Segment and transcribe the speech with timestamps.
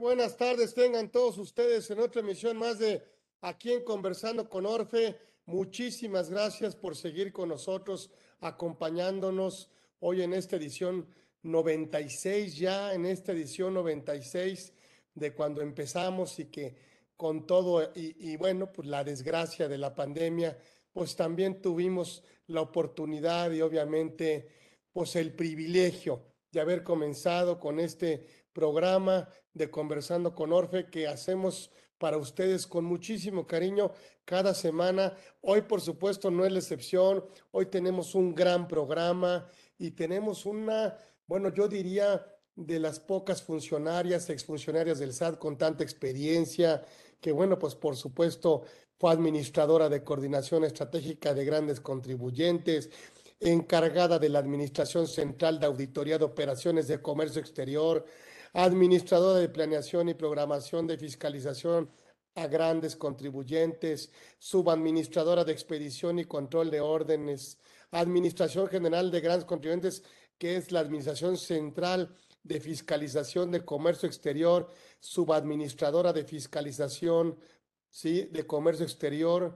[0.00, 3.02] Buenas tardes, tengan todos ustedes en otra emisión más de
[3.40, 5.16] Aquí en Conversando con Orfe.
[5.46, 9.70] Muchísimas gracias por seguir con nosotros, acompañándonos
[10.00, 11.08] hoy en esta edición
[11.42, 14.74] 96, ya en esta edición 96
[15.14, 16.76] de cuando empezamos y que
[17.16, 20.58] con todo y, y bueno, pues la desgracia de la pandemia,
[20.92, 24.48] pues también tuvimos la oportunidad y obviamente
[24.92, 26.22] pues el privilegio
[26.52, 32.84] de haber comenzado con este programa de Conversando con Orfe que hacemos para ustedes con
[32.84, 33.90] muchísimo cariño
[34.24, 35.14] cada semana.
[35.40, 37.24] Hoy, por supuesto, no es la excepción.
[37.52, 44.28] Hoy tenemos un gran programa y tenemos una, bueno, yo diría de las pocas funcionarias,
[44.28, 46.84] exfuncionarias del SAT con tanta experiencia,
[47.20, 48.64] que bueno, pues por supuesto
[48.98, 52.90] fue administradora de coordinación estratégica de grandes contribuyentes,
[53.40, 58.04] encargada de la Administración Central de Auditoría de Operaciones de Comercio Exterior,
[58.56, 61.90] administradora de planeación y programación de fiscalización
[62.34, 67.58] a grandes contribuyentes, subadministradora de expedición y control de órdenes,
[67.90, 70.02] Administración General de Grandes Contribuyentes,
[70.38, 77.38] que es la Administración Central de Fiscalización de Comercio Exterior, subadministradora de fiscalización
[77.90, 78.22] ¿sí?
[78.32, 79.54] de Comercio Exterior,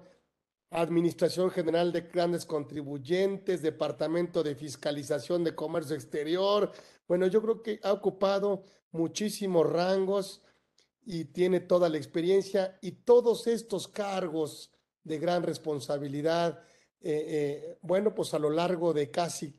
[0.70, 6.70] Administración General de Grandes Contribuyentes, Departamento de Fiscalización de Comercio Exterior.
[7.08, 10.42] Bueno, yo creo que ha ocupado muchísimos rangos
[11.04, 14.70] y tiene toda la experiencia y todos estos cargos
[15.02, 16.62] de gran responsabilidad,
[17.00, 19.58] eh, eh, bueno, pues a lo largo de casi,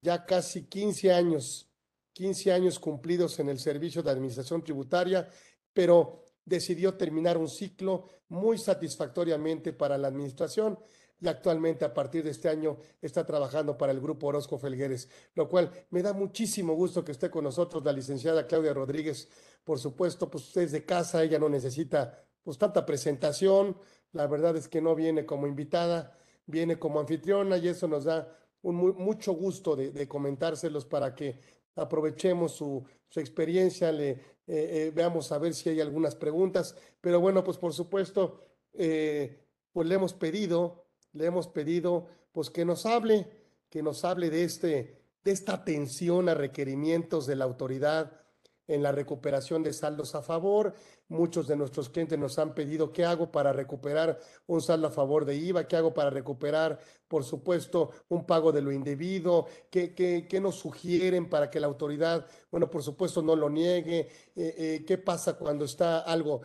[0.00, 1.70] ya casi 15 años,
[2.12, 5.28] 15 años cumplidos en el servicio de administración tributaria,
[5.72, 10.78] pero decidió terminar un ciclo muy satisfactoriamente para la administración
[11.22, 15.48] y actualmente a partir de este año está trabajando para el Grupo Orozco Felgueres, lo
[15.48, 19.28] cual me da muchísimo gusto que esté con nosotros la licenciada Claudia Rodríguez.
[19.62, 23.76] Por supuesto, pues usted es de casa, ella no necesita pues tanta presentación,
[24.10, 28.36] la verdad es que no viene como invitada, viene como anfitriona y eso nos da
[28.62, 31.38] un mucho gusto de, comentárselos para que
[31.76, 32.84] aprovechemos su,
[33.14, 37.74] experiencia, le eh, eh, veamos a ver si hay algunas preguntas, pero bueno, pues por
[37.74, 38.40] supuesto,
[38.72, 39.38] eh,
[39.72, 43.28] pues le hemos pedido le hemos pedido pues que nos hable,
[43.68, 48.21] que nos hable de, este, de esta atención a requerimientos de la autoridad
[48.66, 50.74] en la recuperación de saldos a favor.
[51.08, 55.24] Muchos de nuestros clientes nos han pedido qué hago para recuperar un saldo a favor
[55.24, 60.26] de IVA, qué hago para recuperar, por supuesto, un pago de lo indebido, qué, qué,
[60.28, 64.84] qué nos sugieren para que la autoridad, bueno, por supuesto, no lo niegue, eh, eh,
[64.86, 66.40] qué pasa cuando está algo,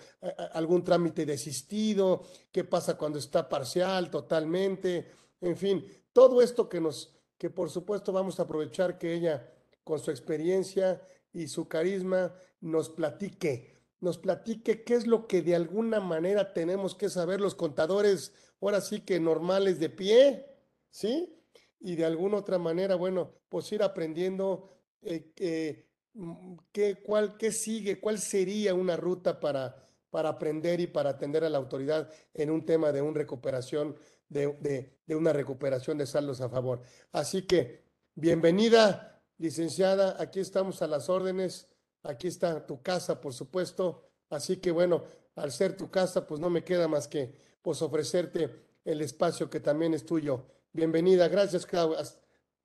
[0.53, 5.07] algún trámite desistido, qué pasa cuando está parcial, totalmente,
[5.41, 9.49] en fin, todo esto que nos, que por supuesto vamos a aprovechar que ella,
[9.83, 11.01] con su experiencia,
[11.37, 16.95] y su carisma nos platique, nos platique qué es lo que de alguna manera tenemos
[16.95, 20.47] que saber los contadores, ahora sí que normales de pie,
[20.89, 21.31] ¿sí?
[21.79, 27.99] Y de alguna otra manera, bueno, pues ir aprendiendo eh, mm, qué, cuál, qué sigue,
[27.99, 29.75] cuál sería una ruta para,
[30.09, 33.95] para aprender y para atender a la autoridad en un tema de una recuperación,
[34.27, 36.81] de una recuperación de saldos a favor.
[37.11, 37.83] Así que,
[38.15, 41.71] bienvenida Licenciada, aquí estamos a las órdenes,
[42.03, 45.03] aquí está tu casa, por supuesto, así que bueno,
[45.35, 48.49] al ser tu casa, pues no me queda más que pues ofrecerte
[48.83, 50.47] el espacio que también es tuyo.
[50.73, 51.99] Bienvenida, gracias Claudia,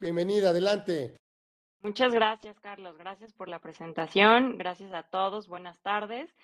[0.01, 1.17] bienvenida, adelante.
[1.83, 6.35] Muchas gracias, Carlos, gracias por la presentación, gracias a todos, buenas tardes.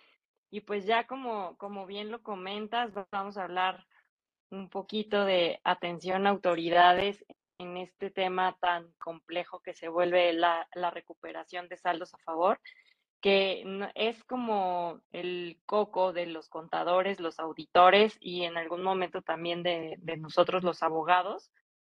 [0.50, 3.86] Y pues ya como, como bien lo comentas, vamos a hablar
[4.50, 7.24] un poquito de atención a autoridades
[7.58, 12.60] en este tema tan complejo que se vuelve la, recuperación de saldos a favor,
[13.20, 13.64] que
[13.96, 19.98] es como el coco de los contadores, los auditores y en algún momento también de,
[20.18, 21.50] nosotros los abogados,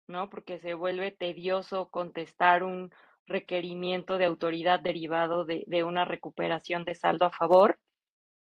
[0.08, 0.30] ¿no?
[0.30, 2.94] Porque se vuelve tedioso contestar un
[3.26, 7.80] requerimiento de autoridad derivado de, de una recuperación de saldo a favor.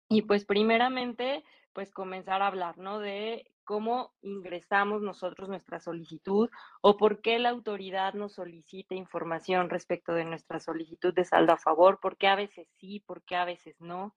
[0.08, 2.98] Y pues primeramente, pues comenzar a hablar, ¿no?
[2.98, 6.50] De cómo ingresamos nosotros nuestra solicitud
[6.80, 11.58] o por qué la autoridad nos solicita información respecto de nuestra solicitud de saldo a
[11.58, 14.16] favor, por qué a veces sí, por qué a veces no,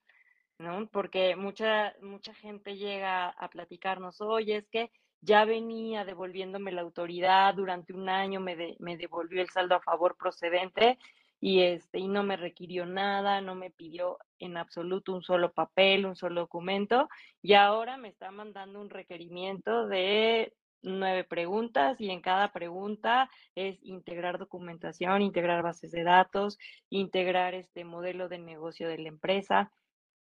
[0.57, 0.87] ¿no?
[0.91, 4.91] Porque mucha, mucha gente llega a platicarnos, oye, es que
[5.21, 10.17] ya venía devolviéndome la autoridad durante un año, me, me devolvió el saldo a favor
[10.17, 10.97] procedente
[11.45, 16.05] y, este, y no me requirió nada, no me pidió en absoluto un solo papel,
[16.05, 17.09] un solo documento,
[17.41, 20.53] y ahora me está mandando un requerimiento de
[20.83, 26.57] nueve preguntas y en cada pregunta es integrar documentación, integrar bases de datos,
[26.89, 29.69] integrar este modelo de negocio de la empresa.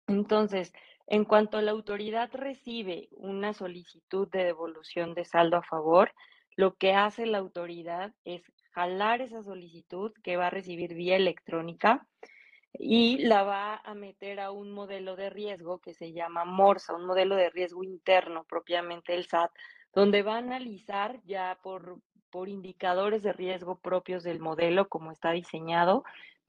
[0.08, 0.74] Entonces,
[1.08, 6.12] en cuanto la autoridad recibe una solicitud de devolución de saldo a favor,
[6.58, 12.06] lo que hace la autoridad es jalar esa solicitud que va a recibir vía electrónica
[12.74, 17.06] y la va a meter a un modelo de riesgo que se llama MORSA, un
[17.06, 19.52] modelo de riesgo interno propiamente del SAT,
[19.94, 22.00] donde va a analizar ya por,
[22.30, 26.04] por indicadores de riesgo propios del modelo, como está diseñado,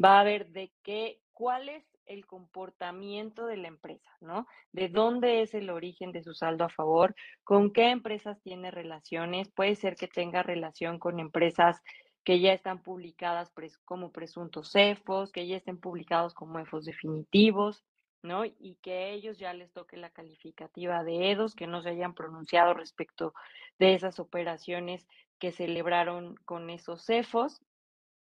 [0.05, 4.49] va a ver de qué, cuál es el comportamiento de la empresa, ¿no?
[4.73, 7.15] De dónde es el origen de su saldo a favor,
[7.45, 11.83] con qué empresas tiene relaciones, puede ser que tenga relación con empresas
[12.27, 13.53] que ya están publicadas
[13.85, 17.85] como presuntos CEFOS, que ya estén publicados como EFOS definitivos,
[18.21, 18.45] ¿no?
[18.45, 22.15] Y que a ellos ya les toque la calificativa de EDOS, que no se hayan
[22.15, 23.33] pronunciado respecto
[23.79, 25.07] de esas operaciones
[25.39, 27.61] que celebraron con esos CEFOS.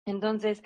[0.06, 0.64] Entonces,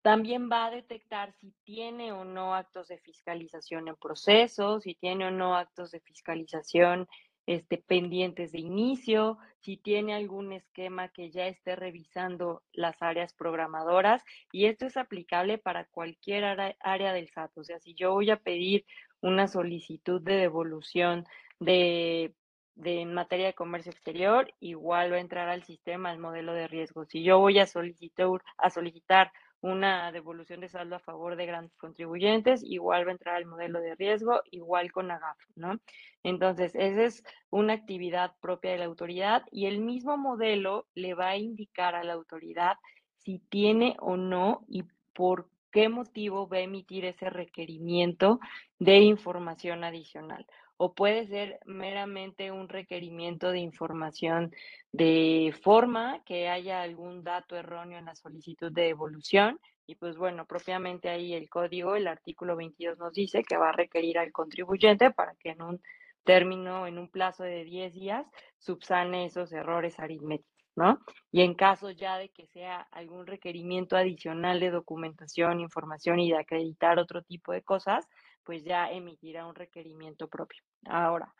[0.00, 5.26] también va a detectar si tiene o no actos de fiscalización en proceso, si tiene
[5.26, 7.06] o no actos de fiscalización
[7.46, 14.22] este, pendientes de inicio, si tiene algún esquema que ya esté revisando las áreas programadoras
[14.52, 16.44] y esto es aplicable para cualquier
[16.80, 17.58] área del SAT.
[17.58, 18.84] O sea, si yo voy a pedir
[19.20, 21.24] una solicitud de devolución
[21.60, 22.34] de,
[22.74, 27.04] de materia de comercio exterior, igual va a entrar al sistema el modelo de riesgo.
[27.04, 28.28] Si yo voy a solicitar,
[28.58, 33.36] a solicitar una devolución de saldo a favor de grandes contribuyentes, igual va a entrar
[33.36, 35.78] al modelo de riesgo, igual con AGAF, ¿no?
[36.24, 41.30] Entonces, esa es una actividad propia de la autoridad y el mismo modelo le va
[41.30, 42.76] a indicar a la autoridad
[43.16, 48.40] si tiene o no y por qué motivo va a emitir ese requerimiento
[48.78, 50.44] de información adicional.
[50.84, 54.52] O puede ser meramente un requerimiento de información
[54.90, 59.60] de forma, que haya algún dato erróneo en la solicitud de devolución.
[59.86, 63.78] Y pues bueno, propiamente ahí el código, el artículo 22 nos dice que va a
[63.82, 65.80] requerir al contribuyente para que en un
[66.24, 68.26] término, en un plazo de 10 días,
[68.58, 70.50] subsane esos errores aritméticos.
[70.74, 70.98] ¿no?
[71.30, 76.38] Y en caso ya de que sea algún requerimiento adicional de documentación, información y de
[76.38, 78.08] acreditar otro tipo de cosas,
[78.44, 80.62] pues ya emitirá un requerimiento propio.
[80.86, 81.32] Ahora,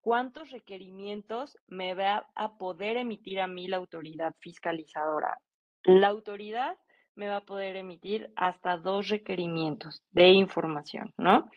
[0.00, 5.38] ¿cuántos requerimientos me va a poder emitir a mí la autoridad fiscalizadora?
[5.84, 6.76] La autoridad
[7.14, 11.50] me va a poder emitir hasta dos requerimientos de información, ¿no?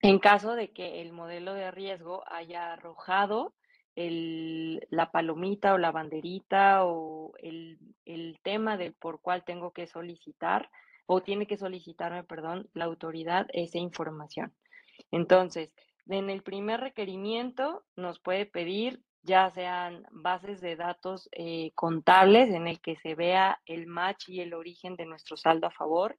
[0.00, 3.54] En caso de que el modelo de riesgo haya arrojado
[3.96, 10.68] la palomita o la banderita o el, el tema del por cual tengo que solicitar
[11.06, 14.52] o tiene que solicitarme, perdón, la autoridad esa información.
[15.10, 15.72] Entonces,
[16.08, 22.68] en el primer requerimiento nos puede pedir ya sean bases de datos eh, contables en
[22.68, 26.16] el que se vea el match y el origen de nuestro saldo a favor.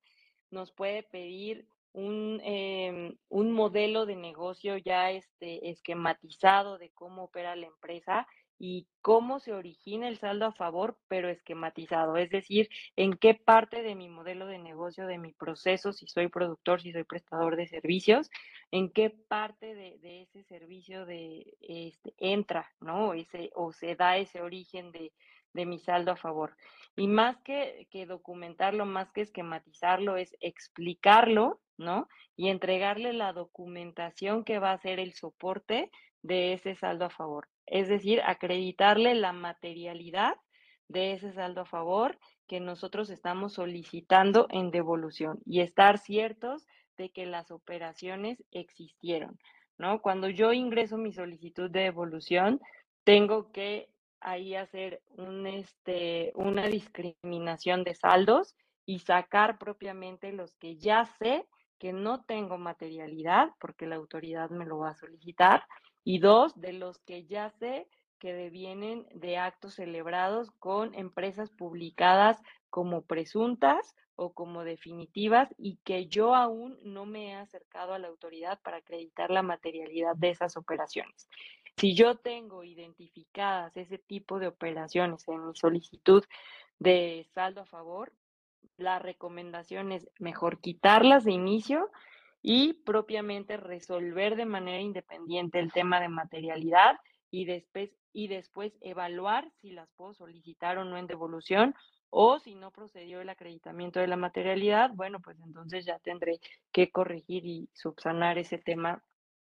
[0.51, 7.55] Nos puede pedir un, em, un modelo de negocio ya este, esquematizado de cómo opera
[7.55, 8.27] la empresa
[8.59, 13.83] y cómo se origina el saldo a favor, pero esquematizado, es decir, en qué parte
[13.83, 17.67] de mi modelo de negocio, de mi proceso, si soy productor, si soy prestador de
[17.67, 18.29] servicios,
[18.71, 23.13] en qué parte de, ese servicio de, este, entra, ¿no?
[23.13, 25.13] Ese, o se da ese origen de,
[25.53, 26.55] de mi saldo a favor.
[26.95, 32.07] Y más que, que documentarlo, más que esquematizarlo, es explicarlo, ¿no?
[32.35, 35.91] Y entregarle la documentación que va a ser el soporte
[36.23, 37.47] de ese saldo a favor.
[37.67, 40.35] Es decir, acreditarle la materialidad
[40.87, 46.65] de ese saldo a favor que nosotros estamos solicitando en devolución y estar ciertos
[46.97, 49.37] de que las operaciones existieron,
[49.77, 50.01] ¿no?
[50.01, 52.61] Cuando yo ingreso mi solicitud de devolución,
[53.03, 55.01] tengo que ahí hacer
[55.45, 58.55] este, una discriminación de saldos
[58.85, 61.45] y sacar propiamente los que ya sé
[61.77, 65.63] que no tengo materialidad, porque la autoridad me lo va a solicitar,
[66.07, 67.85] y dos, de los que ya sé
[68.17, 76.07] que devienen de actos celebrados con empresas publicadas como presuntas o como definitivas y que
[76.07, 80.55] yo aún no me he acercado a la autoridad para acreditar la materialidad de esas
[80.55, 81.27] operaciones.
[81.75, 86.23] Si yo tengo identificadas ese tipo de operaciones en mi solicitud
[86.79, 88.13] de saldo a favor,
[88.77, 91.91] la recomendación es mejor quitarlas de inicio
[92.41, 96.97] y propiamente resolver de manera independiente el tema de materialidad
[97.29, 101.75] y después, y después evaluar si las puedo solicitar o no en devolución
[102.09, 106.39] o si no procedió el acreditamiento de la materialidad, bueno, pues entonces ya tendré
[106.71, 109.03] que corregir y subsanar ese tema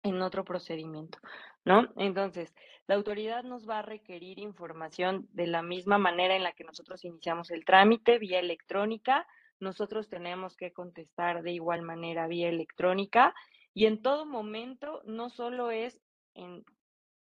[0.05, 1.19] en otro procedimiento,
[1.65, 1.89] ¿no?
[1.97, 2.55] Entonces,
[2.87, 7.05] la autoridad nos va a requerir información de la misma manera en la que nosotros
[7.05, 9.27] iniciamos el trámite, vía electrónica.
[9.65, 13.35] Nosotros tenemos que contestar de igual manera vía electrónica
[13.73, 16.01] Y en todo momento, no solo es
[16.35, 16.65] en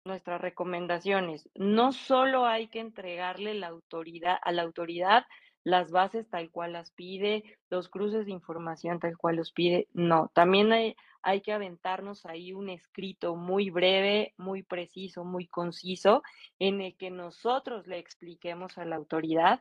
[0.03, 5.25] nuestras recomendaciones, no solo hay que entregarle la autoridad, a la autoridad
[5.63, 10.31] las bases tal cual las pide, los cruces de información tal cual los pide, no,
[10.33, 16.23] también hay, hay que aventarnos ahí un escrito muy breve, muy preciso, muy conciso,
[16.57, 19.59] en el que nosotros le expliquemos a la autoridad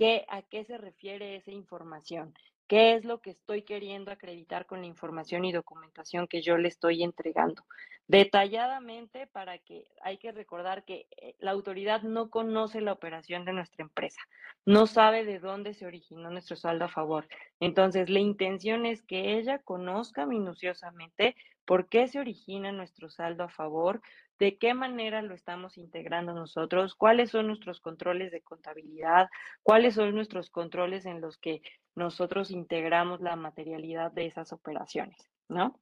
[0.00, 2.32] qué, a qué se refiere esa información,
[2.66, 6.68] qué es lo que estoy queriendo acreditar con la información y documentación que yo le
[6.68, 7.62] estoy entregando.
[8.08, 13.52] Detalladamente para que hay que recordar que eh, la autoridad no conoce la operación de
[13.52, 14.22] nuestra empresa,
[14.64, 17.28] no sabe de dónde se originó nuestro saldo a favor.
[17.60, 23.48] Entonces, la intención es que ella conozca minuciosamente por qué se origina nuestro saldo a
[23.50, 24.00] favor,
[24.40, 29.28] de qué manera lo estamos integrando nosotros, cuáles son nuestros controles de contabilidad,
[29.62, 31.60] cuáles son nuestros controles en los que
[31.94, 35.78] nosotros integramos la materialidad de esas operaciones, ¿no?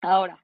[0.00, 0.40] Ahora,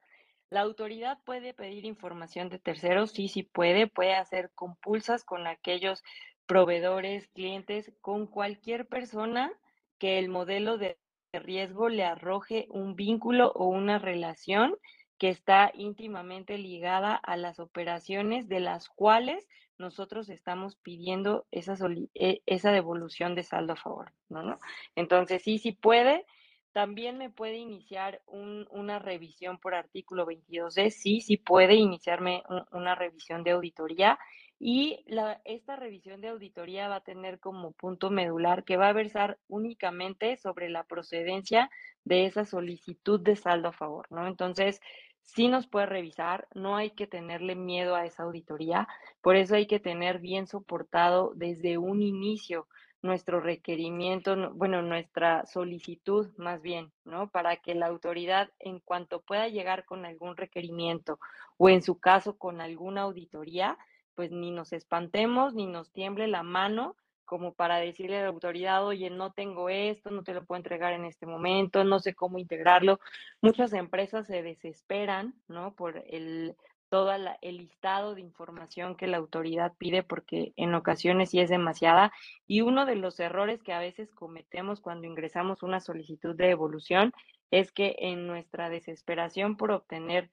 [0.51, 3.13] ¿la autoridad puede pedir información de terceros?
[3.13, 6.03] Sí, sí puede, puede hacer compulsas con aquellos
[6.47, 9.53] proveedores, clientes, con cualquier persona
[9.99, 10.99] que el modelo de
[11.33, 14.77] riesgo le arroje un vínculo o una relación
[15.23, 19.47] que está íntimamente ligada a las operaciones de las cuales
[19.79, 21.77] nosotros estamos pidiendo esa,
[22.15, 24.59] e, esa devolución de saldo a favor, ¿no?
[24.97, 26.27] Entonces, sí, sí puede.
[26.73, 33.45] También me puede iniciar una revisión por artículo 22D, sí, sí puede iniciarme una revisión
[33.45, 34.19] de auditoría
[34.59, 35.05] y
[35.45, 40.37] esta revisión de auditoría va a tener como punto medular que va a versar únicamente
[40.37, 41.69] sobre la procedencia
[42.05, 44.27] de esa solicitud de saldo a favor, ¿no?
[44.29, 44.81] Entonces,
[45.23, 48.89] sí nos puede revisar, no hay que tenerle miedo a esa auditoría,
[49.21, 52.67] por eso hay que tener bien soportado desde un inicio
[53.03, 57.29] nuestro requerimiento, bueno, nuestra solicitud más bien, ¿no?
[57.29, 61.19] Para que la autoridad, en cuanto pueda llegar con algún requerimiento
[61.57, 63.77] o en su caso con alguna auditoría,
[64.15, 66.97] pues ni nos espantemos, ni nos tiemble la mano,
[67.33, 70.93] como para decirle a la autoridad, oye, no tengo esto, no te lo puedo entregar
[70.93, 73.01] en este momento, no sé cómo integrarlo.
[73.41, 75.75] Muchas empresas se desesperan, ¿no?
[75.75, 76.55] Por el
[76.91, 82.13] todo el listado de información que la autoridad pide, porque en ocasiones sí es demasiada.
[82.47, 87.15] Y uno de los errores que a veces cometemos cuando ingresamos una solicitud de evolución
[87.51, 90.29] es que en nuestra desesperación por obtener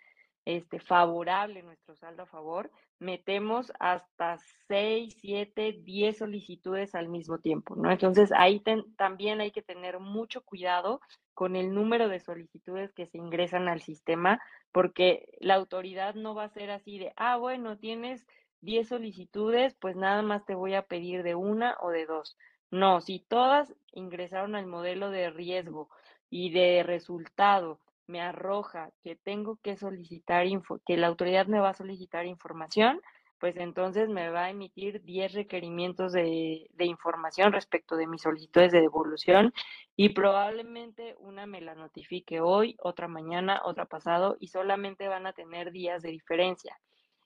[0.50, 7.76] este, favorable nuestro saldo a favor, metemos hasta 6, 7, 10 solicitudes al mismo tiempo,
[7.76, 7.92] ¿no?
[7.92, 8.64] Entonces ahí
[8.98, 11.02] también hay que tener mucho cuidado
[11.36, 14.42] con el número de solicitudes que se ingresan al sistema,
[14.72, 18.26] porque la autoridad no va a ser así de, ah, bueno, tienes
[18.62, 22.38] 10 solicitudes, pues nada más te voy a pedir de una o de dos.
[22.72, 25.90] No, si todas ingresaron al modelo de riesgo
[26.30, 27.80] y de resultado
[28.10, 30.46] me arroja que tengo que solicitar,
[30.86, 33.00] que la autoridad me va a solicitar información,
[33.40, 38.72] pues entonces me va a emitir 10 requerimientos de, de, información respecto de mis solicitudes
[38.72, 39.54] de devolución
[39.96, 45.34] y probablemente una me la notifique hoy, otra mañana, otra pasado y solamente van a
[45.34, 46.78] tener días de diferencia.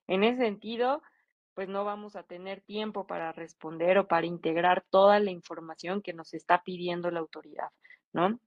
[0.08, 1.02] En ese sentido,
[1.56, 6.14] pues no vamos a tener tiempo para responder o para integrar toda la información que
[6.14, 7.70] nos está pidiendo la autoridad,
[8.12, 8.38] ¿no?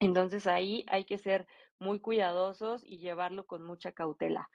[0.00, 1.46] Entonces ahí hay que ser
[1.84, 4.48] muy cuidadosos y llevarlo con mucha cautela.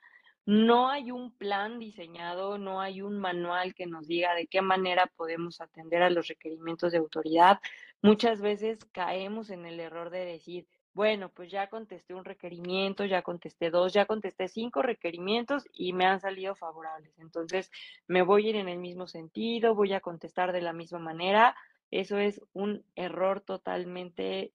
[0.46, 5.06] No hay un plan diseñado, no hay un manual que nos diga de qué manera
[5.16, 7.60] podemos atender a los requerimientos de autoridad.
[8.02, 13.22] Muchas veces caemos en el error de decir, bueno, pues ya contesté un requerimiento, ya
[13.22, 17.16] contesté dos, ya contesté cinco requerimientos y me han salido favorables.
[17.20, 17.70] Entonces,
[18.08, 21.54] me voy a ir en el mismo sentido, voy a contestar de la misma manera.
[21.92, 24.52] Eso es un error totalmente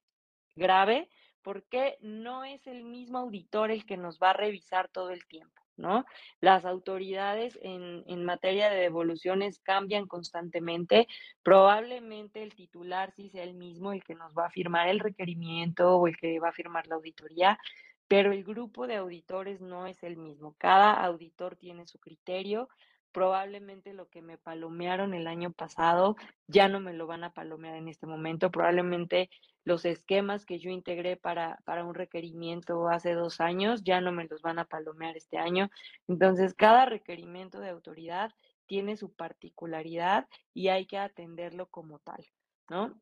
[0.57, 1.09] grave
[1.45, 5.61] porque no es el mismo auditor el que nos va a revisar todo el tiempo,
[5.77, 6.03] ¿no?
[6.41, 11.07] Las autoridades en, materia de devoluciones cambian constantemente.
[11.43, 15.97] Probablemente el titular sí sea el mismo, el que nos va a firmar el requerimiento
[15.97, 17.59] o el que va a firmar la auditoría,
[18.07, 20.55] pero el grupo de auditores no es el mismo.
[20.57, 22.69] Cada auditor tiene su criterio,
[23.15, 26.17] probablemente lo que me palomearon el año pasado
[26.47, 28.51] ya no me lo van a palomear en este momento.
[28.51, 29.29] Probablemente
[29.63, 34.25] los esquemas que yo integré para, para un requerimiento hace dos años ya no me
[34.25, 35.69] los van a palomear este año.
[36.09, 38.33] Entonces, cada requerimiento de autoridad
[38.65, 42.27] tiene su particularidad y hay que atenderlo como tal,
[42.69, 42.99] ¿no?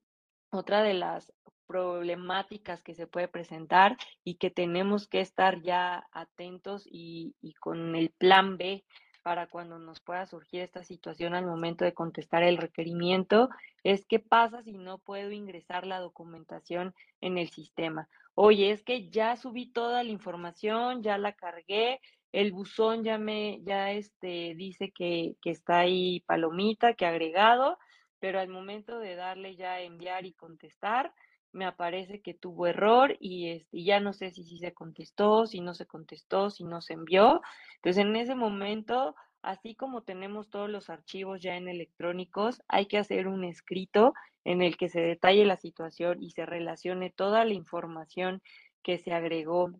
[0.51, 1.33] Otra de las
[1.65, 7.95] problemáticas que se puede presentar y que tenemos que estar ya atentos y, y con
[7.95, 8.85] el plan B
[9.23, 13.49] para cuando nos pueda surgir esta situación al momento de contestar el requerimiento
[13.83, 18.09] es qué pasa si no puedo ingresar la documentación en el sistema.
[18.35, 22.01] Oye, es que ya subí toda la información, ya la cargué,
[22.33, 27.77] el buzón ya me, ya este, dice que, que está ahí palomita, que agregado,
[28.19, 31.13] pero al momento de darle ya enviar y contestar,
[31.53, 35.61] me aparece que tuvo error y, este, ya no sé si, si se contestó, si
[35.61, 37.41] no se contestó, si no se envió.
[37.75, 42.97] Entonces, en ese momento, así como tenemos todos los archivos ya en electrónicos, hay que
[42.97, 47.53] hacer un escrito en el que se detalle la situación y se relacione toda la
[47.53, 48.41] información
[48.81, 49.71] que se agregó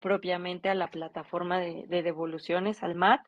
[0.00, 3.20] propiamente a la plataforma de, devoluciones, al MAT,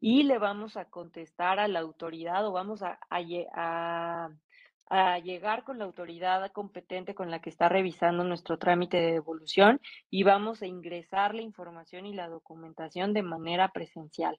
[0.00, 2.98] y le vamos a contestar a la autoridad o vamos a,
[5.22, 10.22] llegar con la autoridad competente con la que está revisando nuestro trámite de devolución y
[10.22, 14.38] vamos a ingresar la información y la documentación de manera presencial.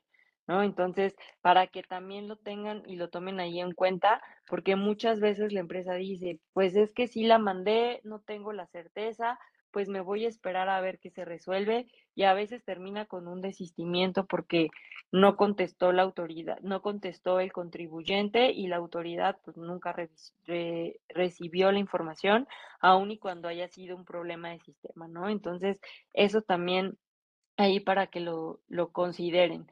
[0.50, 0.63] ¿No?
[0.63, 5.51] Entonces, para que también lo tengan y lo tomen ahí en cuenta, porque muchas veces
[5.51, 9.38] la empresa dice, pues es que sí la mandé, no tengo la certeza,
[9.71, 13.27] pues me voy a esperar a ver qué se resuelve y a veces termina con
[13.27, 14.69] un desistimiento porque
[15.12, 19.95] no contestó la autoridad, no contestó el contribuyente y la autoridad pues nunca
[21.09, 22.47] recibió la información,
[22.79, 25.29] aun y cuando haya sido un problema de sistema, ¿no?
[25.29, 25.79] Entonces,
[26.13, 26.97] eso también
[27.57, 29.67] ahí para que lo, lo consideren.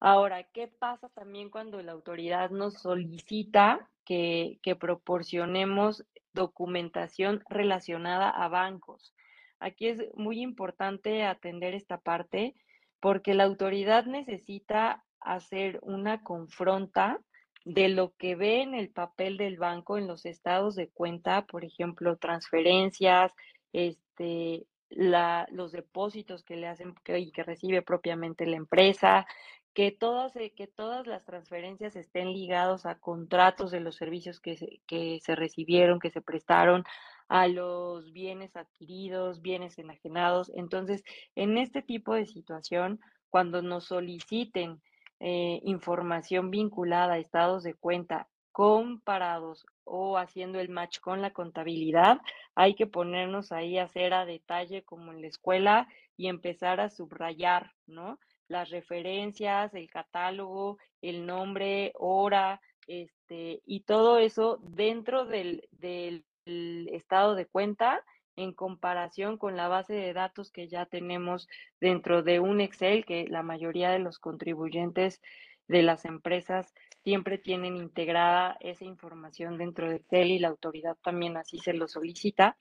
[0.00, 8.48] Ahora, ¿qué pasa también cuando la autoridad nos solicita que, que proporcionemos documentación relacionada a
[8.48, 9.14] bancos?
[9.62, 12.54] Aquí es muy importante atender esta parte
[13.00, 17.20] porque la autoridad necesita hacer una confronta
[17.64, 21.64] de lo que ve en el papel del banco en los estados de cuenta, por
[21.64, 23.32] ejemplo, transferencias,
[23.72, 29.26] este, los depósitos que le hacen y que recibe propiamente la empresa,
[29.74, 34.80] que todas, eh, que todas las transferencias estén ligados a contratos de los servicios que
[34.86, 36.84] que se recibieron, que se prestaron,
[37.32, 40.52] a los bienes adquiridos, bienes enajenados.
[40.54, 41.02] Entonces,
[41.34, 44.82] en este tipo de situación, cuando nos soliciten
[45.18, 52.18] eh, información vinculada a estados de cuenta comparados o haciendo el match con la contabilidad,
[52.54, 56.90] hay que ponernos ahí a hacer a detalle como en la escuela y empezar a
[56.90, 58.18] subrayar, ¿no?
[58.46, 66.88] Las referencias, el catálogo, el nombre, hora, este, y todo eso dentro del, del el
[66.92, 68.04] estado de cuenta
[68.36, 71.48] en comparación con la base de datos que ya tenemos
[71.80, 75.20] dentro de un Excel, que la mayoría de los contribuyentes
[75.68, 76.72] de las empresas
[77.04, 81.88] siempre tienen integrada esa información dentro de Excel y la autoridad también así se lo
[81.88, 82.56] solicita.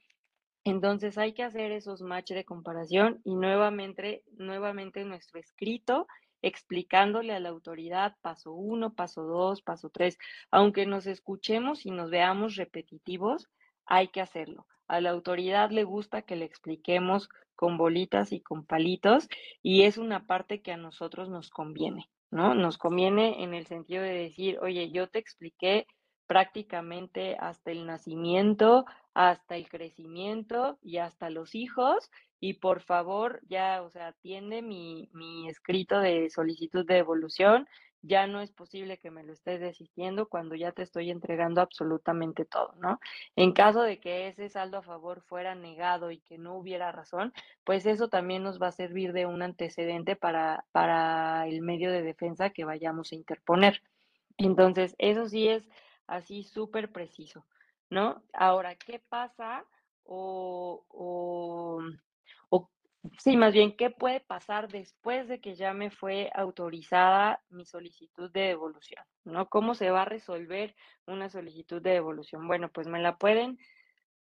[0.64, 6.08] Entonces hay que hacer esos match de comparación y nuevamente, nuevamente nuestro escrito
[6.44, 10.18] explicándole a la autoridad paso uno, paso dos, paso tres,
[10.50, 13.48] aunque nos escuchemos y nos veamos repetitivos,
[13.86, 14.68] hay que hacerlo.
[14.88, 19.30] A la autoridad le gusta que le expliquemos con bolitas y con palitos
[19.62, 22.56] y es una parte que a nosotros nos conviene, ¿no?
[22.56, 25.86] Nos conviene en el sentido de decir, oye, yo te expliqué
[26.28, 32.10] prácticamente hasta el nacimiento, hasta el crecimiento y hasta los hijos.
[32.40, 37.68] Y por favor, ya, o sea, atiende mi, mi escrito de solicitud de devolución
[38.02, 42.46] ya no es posible que me lo estés desistiendo cuando ya te estoy entregando absolutamente
[42.46, 43.00] todo, ¿no?
[43.36, 47.34] En caso de que ese saldo a favor fuera negado y que no hubiera razón,
[47.64, 52.02] pues eso también nos va a servir de un antecedente para, para el medio de
[52.02, 53.82] defensa que vayamos a interponer.
[54.38, 55.68] Entonces, eso sí es
[56.08, 57.46] así súper preciso,
[57.90, 58.24] ¿no?
[58.34, 59.66] Ahora, ¿qué pasa
[60.04, 61.82] o, o,
[63.18, 68.30] Sí, más bien, ¿qué puede pasar después de que ya me fue autorizada mi solicitud
[68.32, 69.04] de devolución?
[69.24, 69.50] ¿No?
[69.50, 70.76] ¿Cómo se va a resolver
[71.08, 72.48] una solicitud de devolución?
[72.48, 73.58] Bueno, pues me la pueden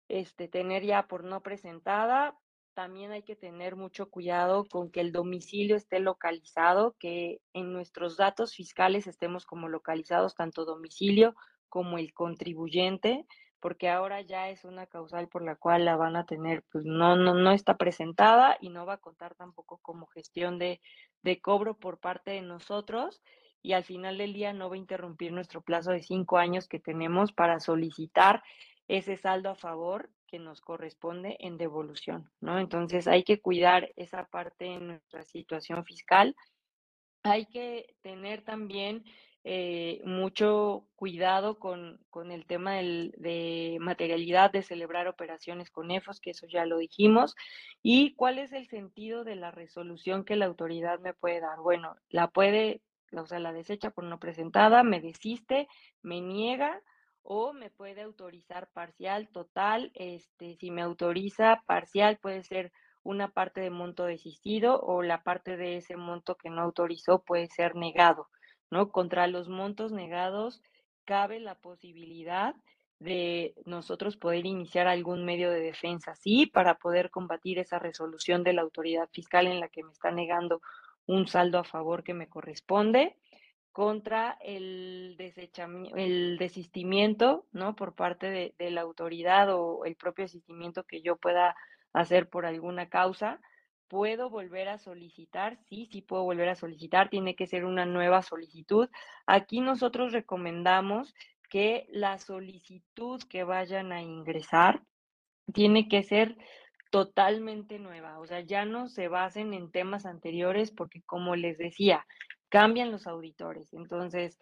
[0.08, 2.36] este, tener ya por no presentada.
[2.74, 8.18] También hay que tener mucho cuidado con que el domicilio esté localizado, que en nuestros
[8.18, 11.36] datos fiscales estemos como localizados tanto domicilio
[11.70, 13.28] como el contribuyente
[13.64, 17.16] porque ahora ya es una causal por la cual la van a tener, pues no,
[17.16, 20.82] no, no está presentada y no va a contar tampoco como gestión de,
[21.22, 23.22] de cobro por parte de nosotros
[23.62, 26.82] y al final del día no va a interrumpir nuestro plazo de cinco años que
[26.82, 28.44] tenemos para solicitar
[28.90, 32.60] ese saldo a favor que nos corresponde en devolución, ¿no?
[32.60, 36.36] Entonces hay que cuidar esa parte en nuestra situación fiscal.
[37.24, 39.06] Hay que tener también
[39.44, 46.20] eh, mucho cuidado con, con el tema del, de materialidad, de celebrar operaciones con EFOS,
[46.20, 47.36] que eso ya lo dijimos,
[47.82, 51.60] y cuál es el sentido de la resolución que la autoridad me puede dar.
[51.60, 55.68] Bueno, la puede, o sea, la desecha por no presentada, me desiste,
[56.02, 56.82] me niega
[57.22, 59.92] o me puede autorizar parcial, total.
[59.96, 62.72] Este, si me autoriza parcial, puede ser
[63.04, 67.48] una parte de monto desistido o la parte de ese monto que no autorizó puede
[67.48, 68.30] ser negado,
[68.74, 68.92] ¿no?
[68.92, 70.62] Contra los montos negados
[71.06, 72.56] cabe la posibilidad
[73.00, 78.54] de nosotros poder iniciar algún medio de defensa, sí, para poder combatir esa resolución de
[78.54, 80.62] la autoridad fiscal en la que me está negando
[81.06, 83.18] un saldo a favor que me corresponde
[83.72, 85.18] contra el,
[85.96, 87.76] el desistimiento, ¿no?
[87.76, 91.56] Por parte de, de, la autoridad o el propio desistimiento que yo pueda
[91.92, 93.42] hacer por alguna causa.
[93.94, 95.60] ¿Puedo volver a solicitar?
[95.70, 97.12] Sí, sí puedo volver a solicitar.
[97.12, 98.90] Tiene que ser una nueva solicitud.
[99.28, 101.14] Aquí nosotros recomendamos
[101.48, 104.82] que la solicitud que vayan a ingresar
[105.54, 106.36] tiene que ser
[106.90, 112.04] totalmente nueva, o sea, ya no se basen en temas anteriores porque como les decía,
[112.50, 113.72] cambian los auditores.
[113.74, 114.40] Entonces,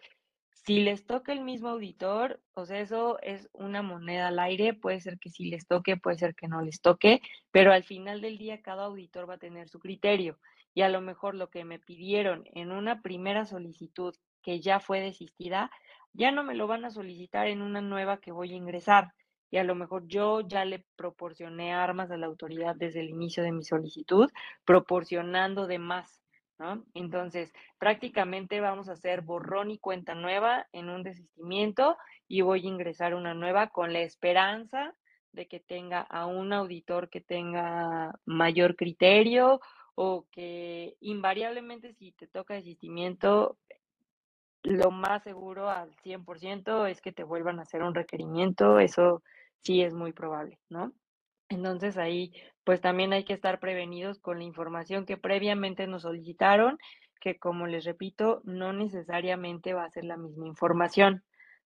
[0.64, 5.18] si les toca el mismo auditor, sea, eso es una moneda al aire, puede ser
[5.18, 7.20] que sí les toque, puede ser que no les toque,
[7.50, 10.38] pero al final del día cada auditor va a tener su criterio.
[10.74, 15.00] Y a lo mejor lo que me pidieron en una primera solicitud que ya fue
[15.00, 15.70] desistida,
[16.12, 19.12] ya no me lo van a solicitar en una nueva que voy a ingresar.
[19.50, 23.42] Y a lo mejor yo ya le proporcioné armas a la autoridad desde el inicio
[23.42, 24.30] de mi solicitud,
[24.64, 26.21] proporcionando de más,
[26.58, 26.84] ¿no?
[26.94, 31.96] Entonces, prácticamente vamos a hacer borrón y cuenta nueva en un desistimiento
[32.28, 34.94] y voy a ingresar una nueva con la esperanza
[35.32, 39.60] de que tenga a un auditor que tenga mayor criterio
[39.94, 43.58] o que invariablemente si te toca desistimiento
[44.62, 49.22] lo más seguro al 100% es que te vuelvan a hacer un requerimiento, eso
[49.60, 50.92] sí es muy probable, ¿no?
[51.52, 52.32] Entonces ahí
[52.64, 56.78] pues también hay que estar prevenidos con la información que previamente nos solicitaron,
[57.20, 61.24] que como les repito, no necesariamente va a ser la misma información,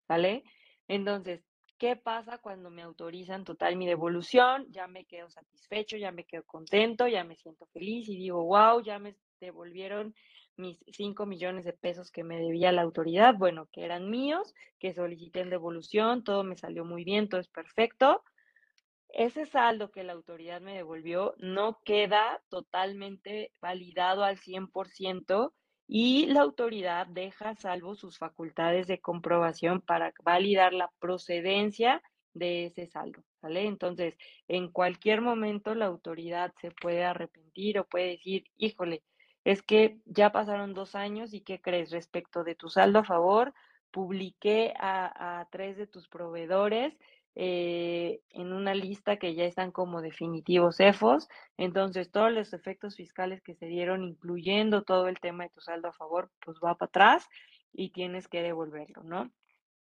[0.09, 0.45] ¿vale?
[0.89, 1.45] Entonces,
[1.79, 4.67] ¿qué pasa cuando me autorizan total mi devolución?
[4.71, 8.81] Ya me quedo satisfecho, ya me quedo contento, ya me siento feliz y digo, wow,
[8.83, 10.15] ya me devolvieron
[10.57, 14.95] mis 5 millones de pesos que me debía la autoridad, bueno, que eran míos, que
[14.95, 18.23] solicité en devolución, todo me salió muy bien, todo es perfecto.
[19.09, 25.53] Ese saldo que la autoridad me devolvió no queda totalmente validado al 100%
[25.87, 32.87] y la autoridad deja salvo sus facultades de comprobación para validar la procedencia de ese
[32.87, 33.67] saldo, ¿vale?
[33.67, 34.17] Entonces,
[34.49, 39.03] en cualquier momento la autoridad se puede arrepentir o puede decir, híjole,
[39.45, 43.55] es que ya pasaron dos años y ¿qué crees respecto de tu saldo a favor?
[43.91, 46.97] Publiqué a, tres de tus proveedores
[47.37, 51.29] eh, en una lista que ya están como definitivos EFOS.
[51.57, 55.89] Entonces, todos los efectos fiscales que se dieron, incluyendo todo el tema de tu saldo
[55.89, 57.29] a favor, pues va para atrás
[57.73, 59.33] y tienes que devolverlo, ¿no?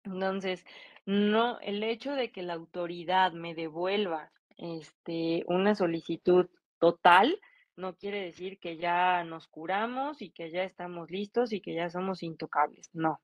[0.03, 0.65] Entonces,
[1.05, 7.39] no, el hecho de que la autoridad me devuelva este, una solicitud total,
[7.75, 11.89] no quiere decir que ya nos curamos y que ya estamos listos y que ya
[11.89, 13.19] somos intocables, no.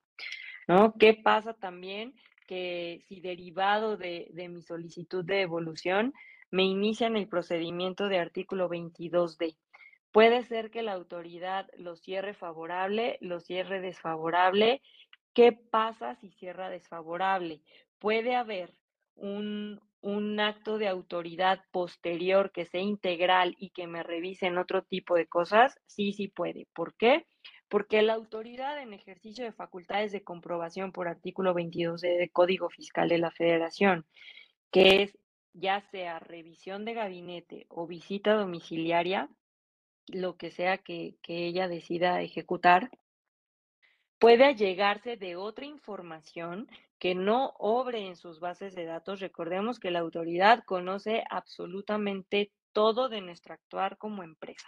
[0.67, 0.95] ¿No?
[0.99, 2.13] ¿Qué pasa también?
[2.47, 6.13] Que si derivado de, de mi solicitud de devolución
[6.49, 9.57] me inician el procedimiento de artículo 22D.
[10.11, 14.81] Puede ser que la autoridad lo cierre favorable, lo cierre desfavorable.
[15.33, 17.61] ¿Qué pasa si cierra desfavorable?
[17.99, 18.73] Puede haber
[19.15, 25.15] un, un acto de autoridad posterior que sea integral y que me revisen otro tipo
[25.15, 26.67] de cosas, sí, sí puede.
[26.73, 27.25] ¿Por qué?
[27.69, 33.09] Porque la autoridad en ejercicio de facultades de comprobación por artículo 22 de Código Fiscal
[33.09, 34.05] de la Federación,
[34.71, 35.17] que es
[35.53, 39.29] ya sea revisión de gabinete o visita domiciliaria,
[40.07, 42.89] lo que sea que, que ella decida ejecutar,
[44.19, 46.67] puede allegarse de otra información
[46.99, 49.19] que no obre en sus bases de datos.
[49.19, 54.67] Recordemos que la autoridad conoce absolutamente todo de nuestro actuar como empresa,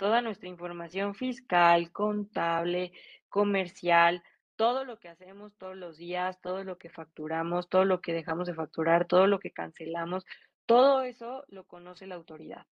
[0.00, 2.92] toda nuestra información fiscal, contable,
[3.28, 4.22] comercial,
[4.56, 8.46] todo lo que hacemos todos los días, todo lo que facturamos, todo lo que dejamos
[8.46, 10.24] de facturar, todo lo que cancelamos,
[10.64, 12.66] todo eso lo conoce la autoridad.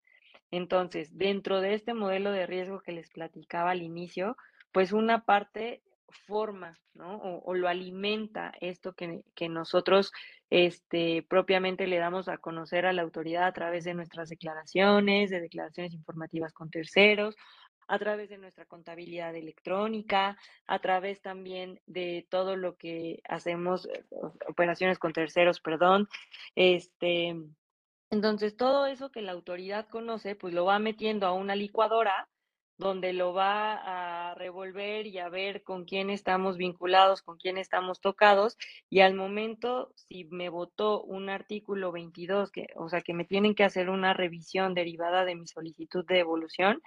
[0.50, 4.38] Entonces, dentro de este modelo de riesgo que les platicaba al inicio,
[4.72, 5.82] pues una parte
[6.26, 7.18] forma, ¿no?
[7.18, 10.12] O, lo alimenta esto que, que, nosotros
[10.50, 15.40] este, propiamente le damos a conocer a la autoridad a través de nuestras declaraciones, de
[15.40, 17.36] declaraciones informativas con terceros,
[17.88, 24.04] a través de nuestra contabilidad electrónica, a través también de todo lo que hacemos, eh,
[24.46, 26.06] operaciones con terceros, perdón,
[26.54, 27.34] este,
[28.10, 32.28] entonces todo eso que la autoridad conoce, pues lo va metiendo a una licuadora
[32.78, 38.00] donde lo va a revolver y a ver con quién estamos vinculados, con quién estamos
[38.00, 38.56] tocados,
[38.88, 43.54] y al momento, si me votó un artículo 22, que, o sea, que me tienen
[43.54, 46.80] que hacer una revisión derivada de mi solicitud de devolución,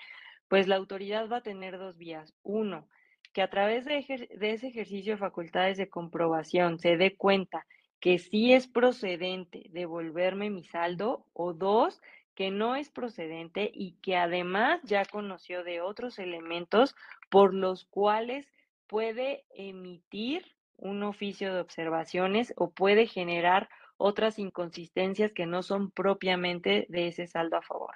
[0.48, 2.34] pues la autoridad va a tener dos vías.
[2.44, 2.88] Uno,
[3.34, 7.66] que a través de, ese ejercicio de facultades de comprobación se dé cuenta
[8.00, 12.02] que sí es procedente devolverme mi saldo, o dos,
[12.36, 16.96] que no es procedente y que además ya conoció de otros elementos
[17.30, 18.48] por los cuales
[18.88, 20.46] puede emitir
[20.78, 27.28] un oficio de observaciones o puede generar otras inconsistencias que no son propiamente de ese
[27.28, 27.94] saldo a favor.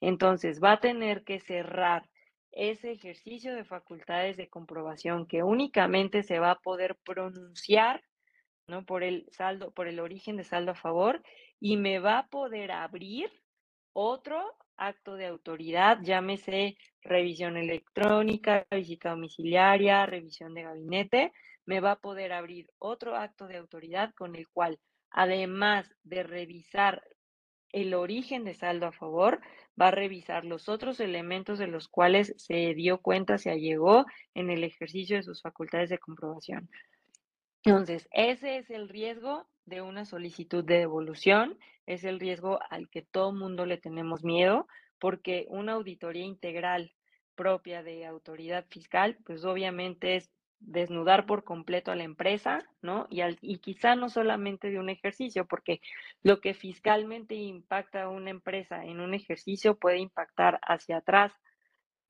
[0.00, 2.08] Entonces, va a tener que cerrar
[2.52, 8.02] ese ejercicio de facultades de comprobación que únicamente se va a poder pronunciar
[8.68, 8.84] ¿no?
[8.84, 11.22] por el saldo, por el origen de saldo a favor
[11.60, 13.30] y me va a poder abrir
[14.00, 21.32] otro acto de autoridad, llámese revisión electrónica, visita domiciliaria, revisión de gabinete,
[21.66, 24.78] me va a poder abrir otro acto de autoridad con el cual,
[25.10, 27.02] además de revisar
[27.72, 29.40] el origen de saldo a favor,
[29.80, 34.48] va a revisar los otros elementos de los cuales se dio cuenta, se allegó en
[34.50, 36.70] el ejercicio de sus facultades de comprobación.
[37.64, 43.02] Entonces, ese es el riesgo de una solicitud de devolución, es el riesgo al que
[43.02, 44.66] todo mundo le tenemos miedo,
[44.98, 46.92] porque una auditoría integral
[47.34, 53.06] propia de autoridad fiscal, pues obviamente es desnudar por completo a la empresa, ¿no?
[53.10, 55.80] Y, y quizá no solamente de un ejercicio, porque
[56.22, 61.32] lo que fiscalmente impacta a una empresa en un ejercicio puede impactar hacia atrás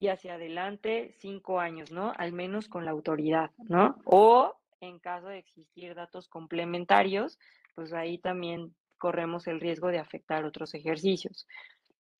[0.00, 2.12] y hacia adelante cinco años, ¿no?
[2.16, 3.96] Al menos con la autoridad, ¿no?
[4.04, 7.38] O en caso de existir datos complementarios,
[7.74, 11.46] pues ahí también corremos el riesgo de afectar otros ejercicios.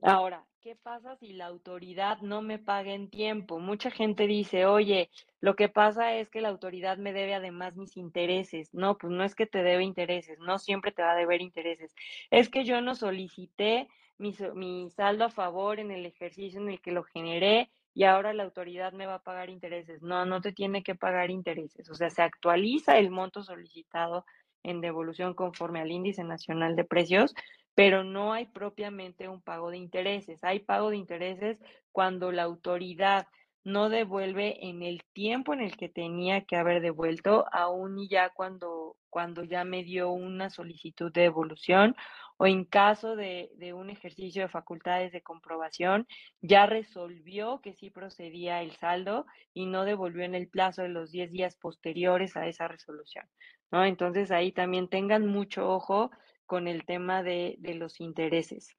[0.01, 3.59] Ahora, ¿qué pasa si la autoridad no me paga en tiempo?
[3.59, 7.97] Mucha gente dice, oye, lo que pasa es que la autoridad me debe además mis
[7.97, 8.73] intereses.
[8.73, 11.95] No, pues no es que te debe intereses, no siempre te va a deber intereses.
[12.31, 16.81] Es que yo no solicité mi, mi saldo a favor en el ejercicio en el
[16.81, 17.69] que lo generé
[17.99, 20.03] y ahora la autoridad me va a pagar intereses.
[20.03, 21.91] No, no te tiene que pagar intereses.
[21.91, 24.25] O sea, se actualiza el monto solicitado
[24.63, 27.35] en devolución conforme al índice nacional de precios,
[27.75, 30.45] pero no hay propiamente un pago de intereses.
[30.45, 33.27] Hay pago de intereses cuando la autoridad
[33.65, 38.31] no devuelve en el tiempo en el que tenía que haber devuelto, aún y ya
[38.31, 41.97] cuando, cuando ya me dio una solicitud de devolución
[42.37, 46.07] o en caso de, de, un ejercicio de facultades de comprobación,
[46.41, 51.11] ya resolvió que sí procedía el saldo y no devolvió en el plazo de los
[51.11, 53.27] 10 días posteriores a esa resolución.
[53.73, 53.85] ¿no?
[53.85, 56.11] Entonces ahí también tengan mucho ojo
[56.47, 58.77] con el tema de, de los intereses.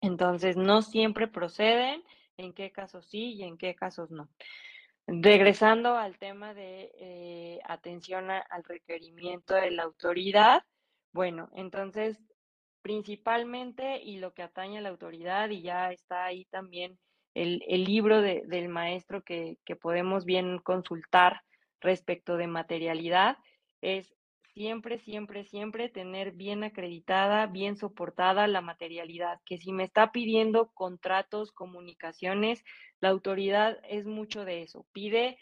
[0.00, 2.02] Entonces, no siempre proceden,
[2.36, 4.28] en qué casos sí y en qué casos no.
[5.06, 10.62] Regresando al tema de eh, atención al requerimiento de la autoridad,
[11.12, 12.18] bueno, entonces
[12.82, 16.98] principalmente y lo que atañe a la autoridad y ya está ahí también
[17.34, 21.42] el, libro de, del maestro que, que podemos bien consultar
[21.80, 23.38] respecto de materialidad,
[23.80, 24.14] es
[24.54, 30.70] siempre, siempre, siempre tener bien acreditada, bien soportada la materialidad, que si me está pidiendo
[30.74, 32.62] contratos, comunicaciones,
[33.02, 35.36] la autoridad es mucho de eso, pide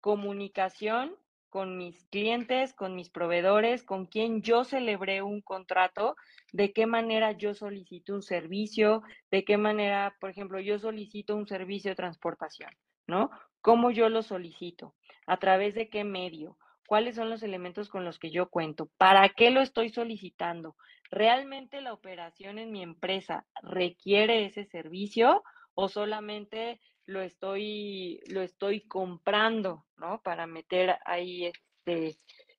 [0.00, 1.16] comunicación
[1.48, 6.14] con mis clientes, con mis proveedores, con quien yo celebré un contrato,
[6.52, 11.46] de qué manera yo solicito un servicio, de qué manera, por ejemplo, yo solicito un
[11.48, 12.70] servicio de transportación,
[13.06, 13.30] ¿no?
[13.62, 14.94] ¿Cómo yo lo solicito?
[15.26, 16.58] ¿A través de qué medio?
[16.86, 18.90] ¿Cuáles son los elementos con los que yo cuento?
[18.98, 20.76] ¿Para qué lo estoy solicitando?
[21.10, 25.42] ¿Realmente la operación en mi empresa requiere ese servicio
[25.74, 30.22] o solamente lo estoy, lo estoy comprando, ¿no?
[30.22, 32.16] Para meter ahí este,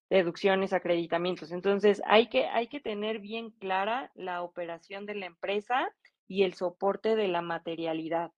[0.10, 1.52] deducciones, acreditamientos.
[1.52, 5.90] Entonces, hay que, hay que tener bien clara la operación de la empresa
[6.28, 8.32] y el soporte de la materialidad.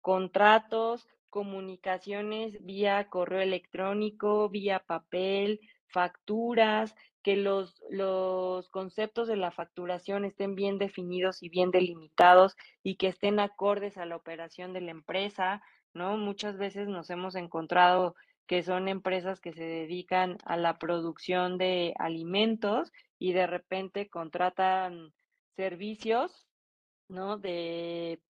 [0.00, 10.24] Contratos, comunicaciones vía correo electrónico, vía papel, facturas, que los, los conceptos de la facturación
[10.24, 14.92] estén bien definidos y bien delimitados y que estén acordes a la operación de la
[14.92, 16.16] empresa, ¿no?
[16.16, 18.14] Muchas veces nos hemos encontrado
[18.46, 25.12] que son empresas que se dedican a la producción de alimentos y de repente contratan
[25.54, 26.46] servicios,
[27.08, 27.36] ¿no?
[27.36, 28.22] De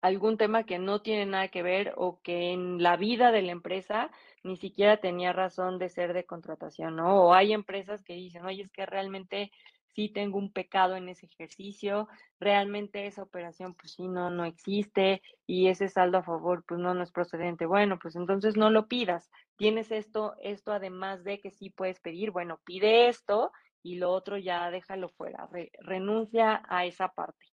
[0.00, 3.52] algún tema que no tiene nada que ver o que en la vida de la
[3.52, 4.10] empresa
[4.42, 7.24] ni siquiera tenía razón de ser de contratación, ¿no?
[7.24, 9.50] O hay empresas que dicen, oye, es que realmente
[9.96, 12.06] si tengo un pecado en ese ejercicio,
[12.38, 16.92] realmente esa operación pues sí no, no existe y ese saldo a favor pues no,
[16.92, 17.64] no es procedente.
[17.64, 19.30] Bueno, pues entonces no lo pidas.
[19.56, 24.36] Tienes esto, esto además de que sí puedes pedir, bueno, pide esto y lo otro
[24.36, 25.48] ya déjalo fuera,
[25.80, 27.55] renuncia a esa parte.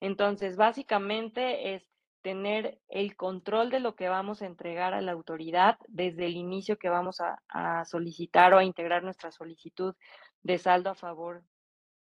[0.00, 1.88] Entonces, básicamente es
[2.22, 6.78] tener el control de lo que vamos a entregar a la autoridad desde el inicio
[6.78, 9.94] que vamos a, solicitar o a integrar nuestra solicitud
[10.42, 11.42] de saldo a favor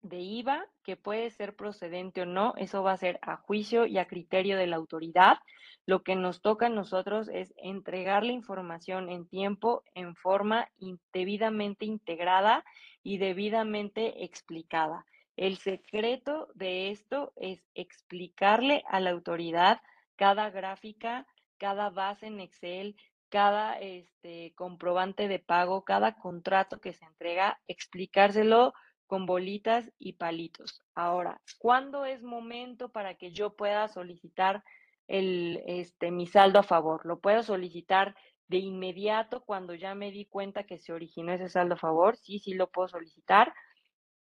[0.02, 3.96] de IVA, que puede ser procedente o no, eso va a ser a juicio y
[3.98, 5.38] a criterio de la autoridad.
[5.86, 10.68] Lo que nos toca a nosotros es entregar la información en tiempo, en forma
[11.12, 12.64] debidamente integrada
[13.02, 15.06] y debidamente explicada.
[15.36, 19.80] El secreto de esto es explicarle a la autoridad
[20.16, 21.26] cada gráfica,
[21.58, 22.96] cada base en Excel,
[23.28, 28.74] cada este, comprobante de pago, cada contrato que se entrega, explicárselo
[29.06, 30.82] con bolitas y palitos.
[30.94, 34.62] Ahora, ¿cuándo es momento para que yo pueda solicitar
[35.08, 37.04] el, este, mi saldo a favor?
[37.04, 38.14] Lo puedo solicitar
[38.46, 42.16] de inmediato cuando ya me di cuenta que se originó ese saldo a favor.
[42.16, 43.52] Sí, sí lo puedo solicitar.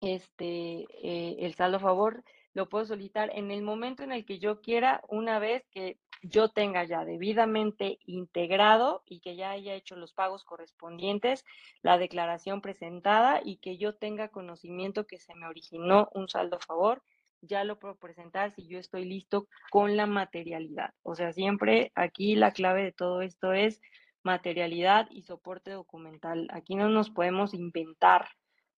[0.05, 4.39] Este, eh, el saldo a favor lo puedo solicitar en el momento en el que
[4.39, 9.97] yo quiera, una vez que yo tenga ya debidamente integrado y que ya haya hecho
[9.97, 11.45] los pagos correspondientes,
[11.83, 16.61] la declaración presentada y que yo tenga conocimiento que se me originó un saldo a
[16.61, 17.03] favor,
[17.43, 20.95] ya lo puedo presentar si yo estoy listo con la materialidad.
[21.03, 23.81] O sea, siempre aquí la clave de todo esto es
[24.23, 26.49] materialidad y soporte documental.
[26.51, 28.29] Aquí no nos podemos inventar,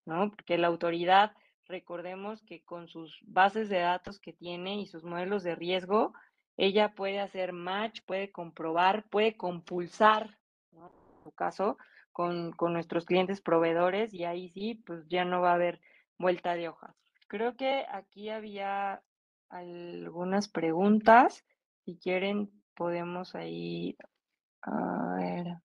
[0.07, 0.31] ¿no?
[0.31, 1.33] Porque la autoridad
[1.65, 6.13] recordemos que con sus bases de datos que tiene y sus modelos de riesgo,
[6.55, 10.39] ella puede hacer match, puede comprobar, puede compulsar,
[10.71, 10.85] ¿no?
[11.17, 11.77] en su caso,
[12.13, 15.81] con, con, nuestros clientes proveedores y ahí sí, pues ya no va a haber
[16.17, 16.95] vuelta de hoja.
[17.27, 19.03] Creo que aquí había
[19.49, 21.43] algunas preguntas.
[21.83, 23.97] Si quieren, podemos ahí,
[24.61, 25.66] a ver.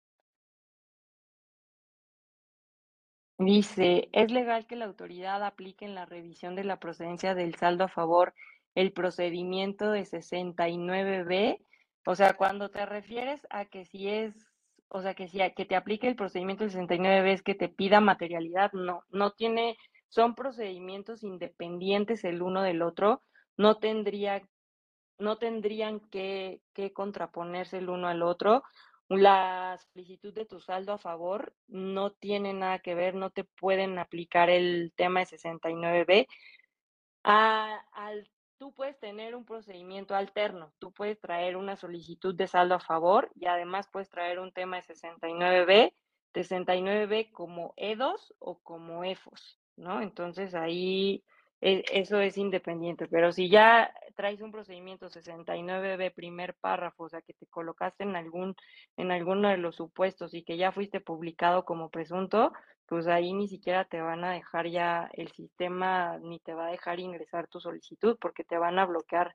[3.38, 7.84] Dice, ¿es legal que la autoridad aplique en la revisión de la procedencia del saldo
[7.84, 8.32] a favor
[8.76, 11.58] el procedimiento de 69B?
[12.06, 14.34] O sea, cuando te refieres a que si es,
[14.88, 18.00] o sea, que si que te aplique el procedimiento del 69B es que te pida
[18.00, 19.76] materialidad, no, no tiene,
[20.08, 23.22] son procedimientos independientes el uno del otro,
[23.56, 24.42] no tendría,
[25.18, 28.62] no tendrían que, que contraponerse el uno al otro
[29.08, 33.98] la solicitud de tu saldo a favor no tiene nada que ver, no te pueden
[33.98, 36.26] aplicar el tema de 69B.
[37.22, 42.80] al, tú puedes tener un procedimiento alterno, tú puedes traer una solicitud de saldo a
[42.80, 45.92] favor y además puedes traer un tema de 69B,
[46.32, 50.00] 69B como E2 o como EFOS, ¿no?
[50.00, 51.24] Entonces ahí
[51.64, 57.32] eso es independiente, pero si ya traes un procedimiento 69B primer párrafo, o sea, que
[57.32, 58.54] te colocaste en algún
[58.98, 62.52] en alguno de los supuestos y que ya fuiste publicado como presunto,
[62.86, 66.70] pues ahí ni siquiera te van a dejar ya el sistema ni te va a
[66.70, 69.34] dejar ingresar tu solicitud porque te van a bloquear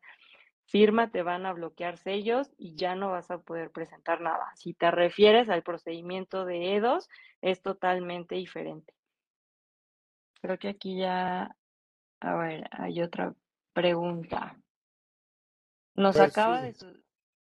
[0.66, 4.52] firma, te van a bloquear sellos y ya no vas a poder presentar nada.
[4.56, 7.10] Si te refieres al procedimiento de EDOS,
[7.42, 8.94] es totalmente diferente.
[10.42, 11.56] Creo que aquí ya
[12.20, 13.34] a ver, hay otra
[13.74, 14.58] pregunta.
[15.96, 16.76] Nos acaba de...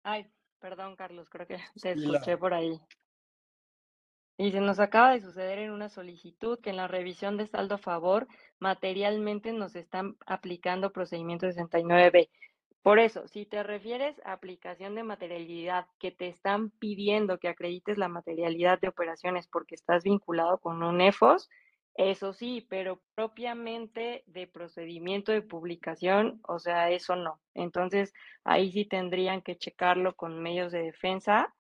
[0.03, 2.81] Ay, perdón, Carlos, creo que te escuché por ahí.
[4.39, 7.79] Dice, nos acaba de suceder en una solicitud que en la revisión de saldo a
[7.79, 12.29] favor materialmente nos están aplicando procedimiento 69B.
[12.83, 17.99] Por eso, si te refieres a aplicación de materialidad que te están pidiendo que acredites
[17.99, 21.49] la materialidad de operaciones porque estás vinculado con un EFOS,
[21.97, 27.41] eso sí, pero propiamente de procedimiento de publicación, o sea, eso no.
[27.55, 28.13] Entonces,
[28.45, 31.55] ahí sí tendrían que checarlo con medios de defensa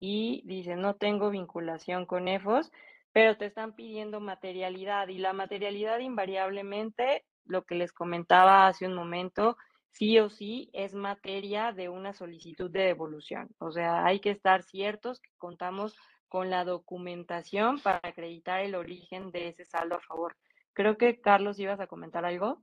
[0.00, 2.72] y dice, no tengo vinculación con EFOS,
[3.12, 8.94] pero te están pidiendo materialidad y la materialidad invariablemente, lo que les comentaba hace un
[8.94, 9.56] momento,
[9.90, 13.48] sí o sí es materia de una solicitud de devolución.
[13.58, 15.96] O sea, hay que estar ciertos que contamos
[16.34, 20.36] con la documentación para acreditar el origen de ese saldo a favor.
[20.72, 22.60] Creo que Carlos ibas a comentar algo.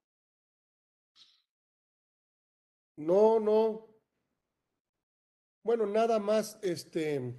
[2.97, 3.87] No, no.
[5.63, 7.33] Bueno, nada más, este,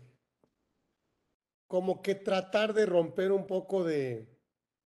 [1.67, 4.27] como que tratar de romper un poco de,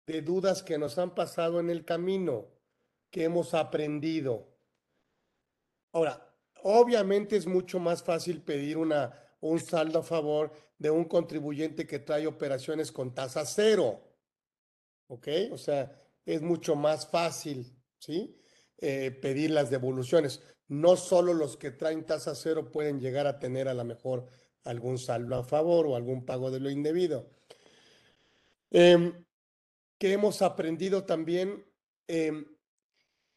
[0.05, 2.45] de dudas que nos han pasado en el camino,
[3.09, 4.55] que hemos aprendido.
[5.93, 6.31] Ahora,
[6.61, 11.99] obviamente es mucho más fácil pedir una un saldo a favor de un contribuyente que
[11.99, 14.01] trae operaciones con tasa cero.
[15.07, 15.27] ¿Ok?
[15.51, 15.91] O sea,
[16.25, 18.39] es mucho más fácil, ¿sí?
[18.77, 20.41] Eh, pedir las devoluciones.
[20.69, 24.27] No solo los que traen tasa cero pueden llegar a tener a lo mejor
[24.63, 27.29] algún saldo a favor o algún pago de lo indebido.
[28.71, 29.25] Em,
[29.99, 31.65] que hemos aprendido también
[32.07, 32.45] em,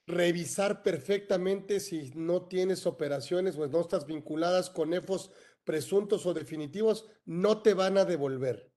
[0.07, 5.33] revisar perfectamente si no tienes operaciones o no estás vinculadas con EFOS
[5.67, 8.73] presuntos o definitivos, no te van a devolver.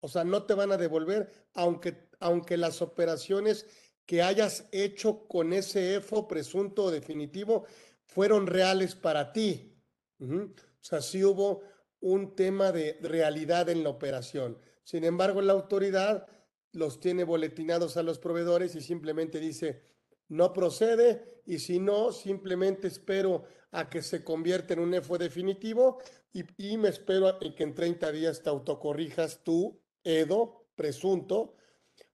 [0.00, 3.66] O sea, no te van a devolver, aunque, aunque las operaciones
[4.06, 7.66] que hayas hecho con ese EFO presunto o definitivo
[8.06, 9.76] fueron reales para ti.
[10.20, 11.62] O sea, sí hubo
[12.00, 14.58] un tema de realidad en la operación.
[14.84, 16.26] Sin embargo, la autoridad
[16.72, 19.82] los tiene boletinados a los proveedores y simplemente dice,
[20.28, 25.98] no procede y si no, simplemente espero a que se convierta en un EFO definitivo
[26.32, 31.56] y, me espero a que en 30 días te autocorrijas tú, Edo, presunto,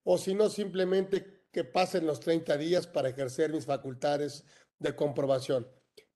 [0.02, 4.44] o si no, simplemente que pasen los 30 días para ejercer mis facultades
[4.78, 5.68] de comprobación.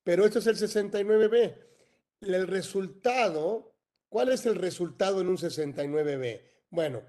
[0.02, 1.56] Pero esto es el 69B.
[2.20, 3.74] El resultado,
[4.08, 6.42] ¿cuál es el resultado en un 69B?
[6.70, 7.02] Bueno,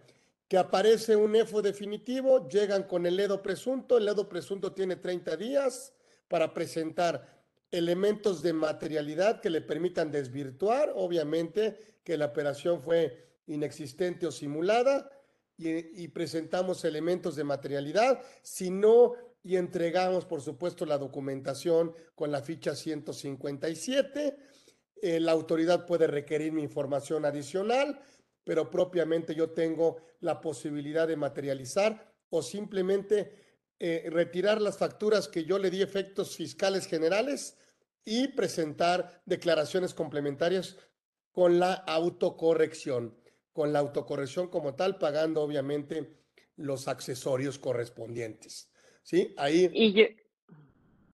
[0.48, 5.38] que aparece un EFO definitivo, llegan con el EDO presunto, el EDO presunto tiene 30
[5.38, 5.94] días
[6.28, 7.39] para presentar
[7.72, 15.10] elementos de materialidad que le permitan desvirtuar, obviamente, que la operación fue inexistente o simulada,
[15.62, 19.14] y, presentamos elementos de materialidad, si no,
[19.44, 24.38] y entregamos, por supuesto, la documentación con la ficha 157.
[25.02, 28.00] Eh, la autoridad puede requerir mi información adicional,
[28.46, 33.49] pero propiamente yo tengo la posibilidad de materializar o simplemente
[33.80, 37.58] eh, retirar las facturas que yo le di efectos fiscales generales
[38.04, 40.78] y presentar declaraciones complementarias
[41.32, 43.18] con la autocorrección,
[43.54, 46.20] con la autocorrección como tal, pagando obviamente
[46.58, 48.70] los accesorios correspondientes.
[49.04, 49.34] ¿Sí?
[49.38, 49.70] Ahí.
[49.74, 50.04] Y yo,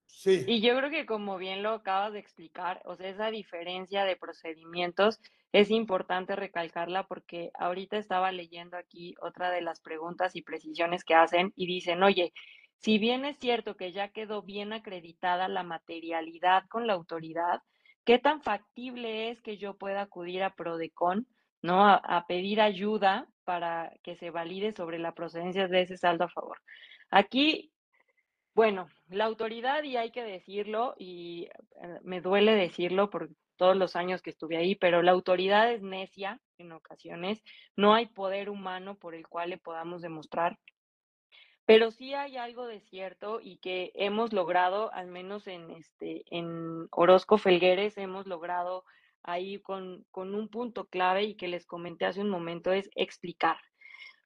[0.07, 0.45] sí.
[0.47, 4.17] Y yo creo que como bien lo acabas de explicar, o sea, esa diferencia de
[4.17, 5.19] procedimientos
[5.53, 11.15] es importante recalcarla porque ahorita estaba leyendo aquí otra de las preguntas y precisiones que
[11.15, 12.33] hacen y dicen, oye,
[12.79, 17.63] si bien es cierto que ya quedó bien acreditada la materialidad con la autoridad,
[18.05, 21.29] ¿qué tan factible es que yo pueda acudir a Prodecon,
[21.61, 21.87] ¿no?
[21.87, 26.59] A, pedir ayuda para que se valide sobre la procedencia de ese saldo a favor.
[27.11, 27.73] Aquí,
[28.55, 31.49] bueno, la autoridad, y hay que decirlo, y
[31.83, 33.29] eh, me duele decirlo por
[33.63, 37.45] todos los años que estuve ahí, pero la autoridad es necia en ocasiones,
[37.77, 40.59] no hay poder humano por el cual le podamos demostrar
[41.65, 46.89] pero sí hay algo de cierto y que hemos logrado, al menos en, este, en
[46.91, 48.85] Orozco Felgueres, hemos logrado
[49.23, 53.59] ahí con, con un punto clave y que les comenté hace un momento, es explicar.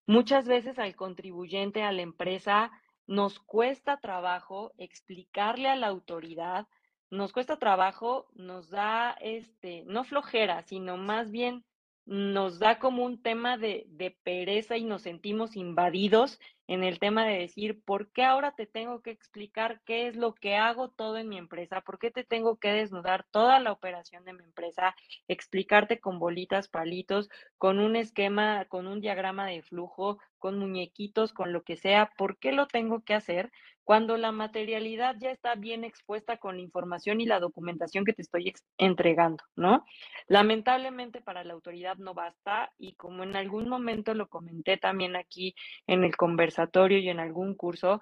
[0.07, 2.71] Muchas veces al contribuyente, a la empresa,
[3.07, 6.67] nos cuesta trabajo explicarle a la autoridad,
[7.11, 11.65] nos cuesta trabajo, nos da, este, no flojera, sino más bien
[12.05, 16.39] nos da como un tema de, de pereza y nos sentimos invadidos
[16.69, 20.35] en el tema de decir, ¿por qué ahora te tengo que explicar qué es lo
[20.35, 21.81] que hago todo en mi empresa?
[21.81, 24.95] ¿Por qué te tengo que desnudar toda la operación de mi empresa?
[25.29, 31.53] Explicarte con bolitas, palitos, con un esquema, con un diagrama de flujo, con muñequitos, con
[31.53, 32.13] lo que sea.
[32.17, 33.51] ¿Por qué lo tengo que hacer?
[33.85, 38.23] Cuando la materialidad ya está bien expuesta con la información y la documentación que te
[38.23, 39.85] estoy entregando, ¿no?
[40.27, 45.55] Lamentablemente para la autoridad no basta y como en algún momento lo comenté también aquí
[45.87, 46.56] en el conversatorio,
[46.99, 48.01] y en algún curso,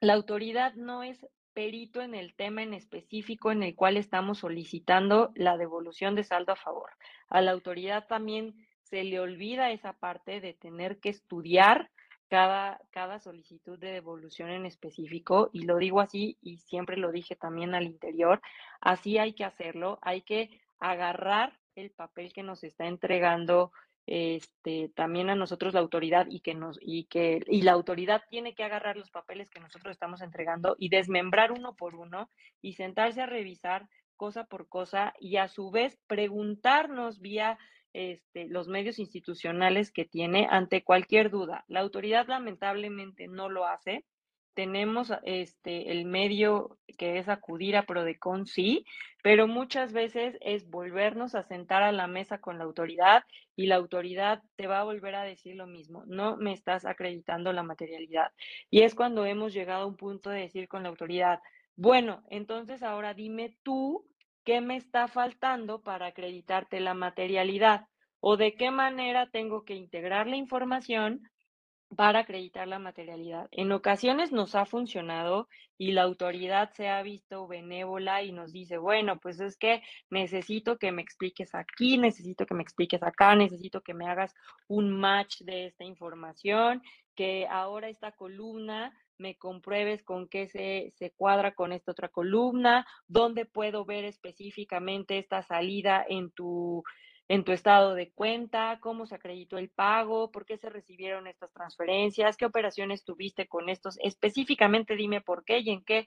[0.00, 5.32] la autoridad no es perito en el tema en específico en el cual estamos solicitando
[5.34, 6.90] la devolución de saldo a favor.
[7.28, 11.90] A la autoridad también se le olvida esa parte de tener que estudiar
[12.28, 17.36] cada, cada solicitud de devolución en específico, y lo digo así, y siempre lo dije
[17.36, 18.42] también al interior,
[18.80, 23.72] así hay que hacerlo, hay que agarrar el papel que nos está entregando
[24.06, 28.54] este, también a nosotros la autoridad y que nos y que y la autoridad tiene
[28.54, 32.30] que agarrar los papeles que nosotros estamos entregando y desmembrar uno por uno
[32.62, 37.58] y sentarse a revisar cosa por cosa y a su vez preguntarnos vía
[37.92, 41.64] este, los medios institucionales que tiene ante cualquier duda.
[41.66, 44.04] La autoridad lamentablemente no lo hace
[44.56, 48.86] tenemos este, el medio que es acudir a Prodecon, sí,
[49.22, 53.22] pero muchas veces es volvernos a sentar a la mesa con la autoridad
[53.54, 57.52] y la autoridad te va a volver a decir lo mismo, no me estás acreditando
[57.52, 58.32] la materialidad.
[58.70, 61.40] Y es cuando hemos llegado a un punto de decir con la autoridad,
[61.76, 64.06] bueno, entonces ahora dime tú
[64.42, 67.88] qué me está faltando para acreditarte la materialidad
[68.20, 71.28] o de qué manera tengo que integrar la información
[71.94, 73.48] para acreditar la materialidad.
[73.52, 78.78] En ocasiones nos ha funcionado y la autoridad se ha visto benévola y nos dice,
[78.78, 83.82] bueno, pues es que necesito que me expliques aquí, necesito que me expliques acá, necesito
[83.82, 84.34] que me hagas
[84.68, 86.82] un match de esta información,
[87.14, 92.86] que ahora esta columna me compruebes con qué se, se cuadra con esta otra columna,
[93.06, 96.82] dónde puedo ver específicamente esta salida en tu
[97.28, 101.52] en tu estado de cuenta, cómo se acreditó el pago, por qué se recibieron estas
[101.52, 106.06] transferencias, qué operaciones tuviste con estos, específicamente dime por qué y en qué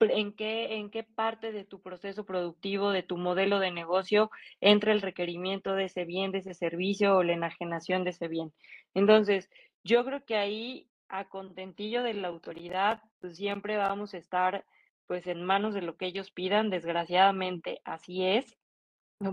[0.00, 4.30] en qué, en qué parte de tu proceso productivo, de tu modelo de negocio,
[4.60, 8.52] entra el requerimiento de ese bien, de ese servicio o la enajenación de ese bien.
[8.94, 9.50] Entonces,
[9.82, 14.64] yo creo que ahí, a contentillo de la autoridad, pues siempre vamos a estar
[15.06, 18.58] pues en manos de lo que ellos pidan, desgraciadamente así es,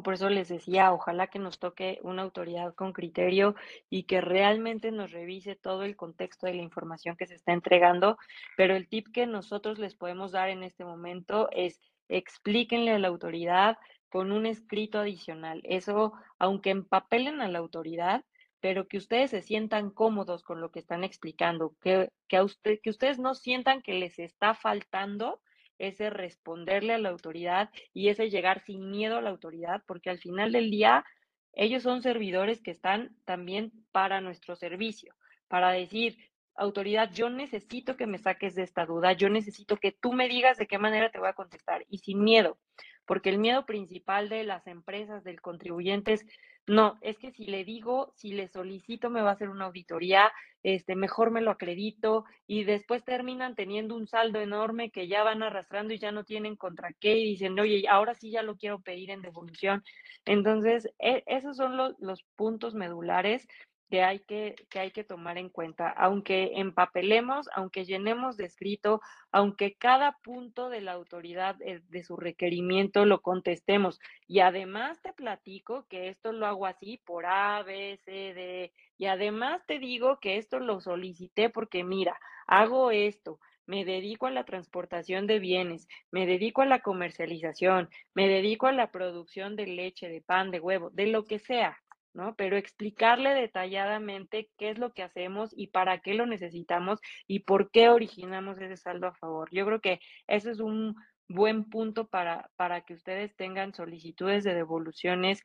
[0.03, 3.55] por eso les decía, ojalá que nos toque una autoridad con criterio
[3.89, 8.17] y que realmente nos revise todo el contexto de la información que se está entregando,
[8.57, 11.79] pero el tip que nosotros les podemos dar en este momento es
[12.09, 13.77] explíquenle a la autoridad
[14.09, 15.61] con un escrito adicional.
[15.63, 18.23] Eso, aunque empapelen a la autoridad,
[18.61, 22.43] pero que ustedes se sientan cómodos con lo que están explicando, que, que,
[22.81, 25.41] que ustedes no sientan que les está faltando
[25.77, 30.19] ese responderle a la autoridad y ese llegar sin miedo a la autoridad, porque al
[30.19, 31.05] final del día
[31.53, 35.15] ellos son servidores que están también para nuestro servicio,
[35.47, 36.17] para decir,
[36.55, 40.57] autoridad, yo necesito que me saques de esta duda, yo necesito que tú me digas
[40.57, 42.57] de qué manera te voy a contestar y sin miedo,
[43.05, 46.25] porque el miedo principal de las empresas, del contribuyente es,
[46.67, 50.31] no, es que si le digo, si le solicito, me va a hacer una auditoría,
[50.63, 55.43] este, mejor me lo acredito y después terminan teniendo un saldo enorme que ya van
[55.43, 58.79] arrastrando y ya no tienen contra qué y dicen, oye, ahora sí ya lo quiero
[58.79, 59.83] pedir en devolución.
[60.25, 63.47] Entonces, e, esos son los, los puntos medulares
[63.89, 65.89] que hay que, que hay que tomar en cuenta.
[65.89, 72.17] Aunque empapelemos, aunque llenemos de escrito, aunque cada punto de la autoridad eh, de su
[72.17, 73.99] requerimiento lo contestemos.
[74.27, 78.71] Y además te platico que esto lo hago así por A, B, C, D.
[78.97, 82.17] Y además te digo que esto lo solicité porque mira,
[82.47, 88.27] hago esto, me dedico a la transportación de bienes, me dedico a la comercialización, me
[88.27, 91.81] dedico a la producción de leche, de pan, de huevo, de lo que sea.
[92.15, 92.35] ¿No?
[92.35, 97.69] Pero explicarle detalladamente qué es lo que hacemos y para qué lo necesitamos y por
[97.71, 99.49] qué originamos ese saldo a favor.
[99.51, 100.95] Yo creo que ese es un
[101.27, 105.43] buen punto para, para que ustedes tengan solicitudes de devoluciones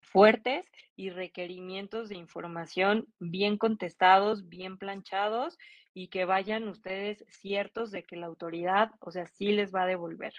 [0.00, 5.58] fuertes y requerimientos de información bien contestados, bien planchados
[5.92, 9.86] y que vayan ustedes ciertos de que la autoridad, o sea, sí les va a
[9.86, 10.32] devolver,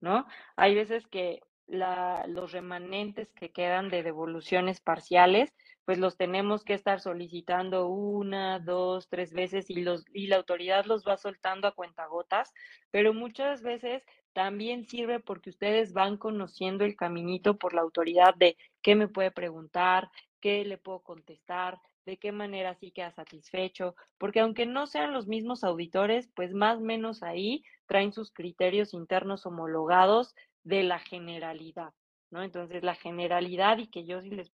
[0.00, 0.26] ¿no?
[0.56, 5.52] Hay veces que los remanentes que quedan de devoluciones parciales,
[5.84, 10.84] pues los tenemos que estar solicitando una, dos, tres veces y, los, y la autoridad
[10.84, 12.52] los va soltando a cuentagotas,
[12.90, 18.56] pero muchas veces también sirve porque ustedes van conociendo el caminito por la autoridad de
[18.82, 20.10] qué me puede preguntar,
[20.40, 25.26] qué le puedo contestar, de qué manera sí queda satisfecho, porque aunque no sean los
[25.26, 30.34] mismos auditores, pues más o menos ahí traen sus criterios internos homologados
[30.66, 31.94] de la generalidad,
[32.30, 32.42] ¿no?
[32.42, 34.50] Entonces, la generalidad y que yo sí les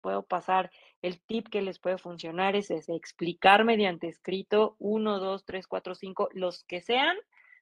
[0.00, 5.44] puedo pasar el tip que les puede funcionar es ese, explicar mediante escrito uno, dos,
[5.44, 7.16] tres, cuatro, cinco, los que sean,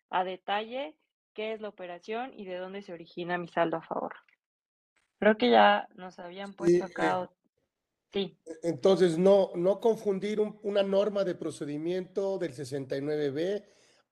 [0.08, 0.96] a detalle
[1.34, 4.14] qué es la operación y de dónde se origina mi saldo a favor.
[5.18, 7.24] Creo que ya nos habían puesto acá.
[7.24, 7.28] Eh,
[8.14, 8.38] sí.
[8.46, 13.62] E, entonces, no, no confundir una norma de procedimiento del 69B.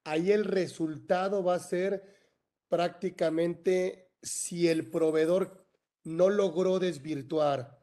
[0.05, 2.18] Ahí el resultado va a ser
[2.69, 5.66] prácticamente si el proveedor
[6.05, 7.79] no logró desvirtuar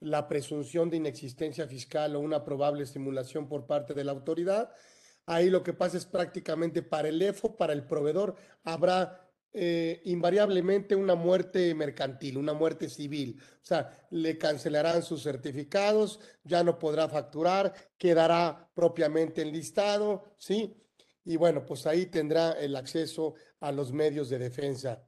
[0.00, 4.70] la presunción de inexistencia fiscal o una probable simulación por parte de la autoridad,
[5.26, 9.26] ahí lo que pasa es prácticamente para el EFO, para el proveedor, habrá
[9.58, 13.40] eh, invariablemente una muerte mercantil, una muerte civil.
[13.62, 20.76] O sea, le cancelarán sus certificados, ya no podrá facturar, quedará propiamente enlistado, ¿sí?
[21.26, 25.04] Y bueno, pues ahí tendrá el acceso a los medios de defensa.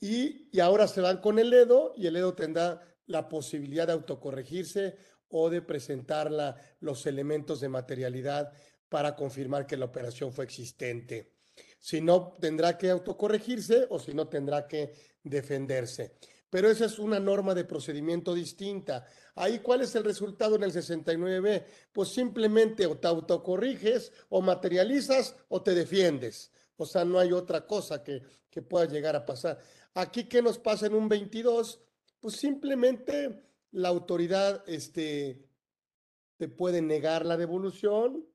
[0.00, 3.92] Y, y ahora se van con el EDO y el EDO tendrá la posibilidad de
[3.92, 4.96] autocorregirse
[5.28, 8.52] o de presentar la, los elementos de materialidad
[8.88, 11.36] para confirmar que la operación fue existente.
[11.78, 14.92] Si no, tendrá que autocorregirse o si no, tendrá que
[15.22, 16.16] defenderse.
[16.52, 19.06] Pero esa es una norma de procedimiento distinta.
[19.36, 21.64] Ahí, ¿cuál es el resultado en el 69B?
[21.94, 26.52] Pues simplemente o te autocorriges o materializas o te defiendes.
[26.76, 29.60] O sea, no hay otra cosa que, que pueda llegar a pasar.
[29.94, 31.80] Aquí, ¿qué nos pasa en un 22?
[32.20, 35.48] Pues simplemente la autoridad este,
[36.36, 38.26] te puede negar la devolución,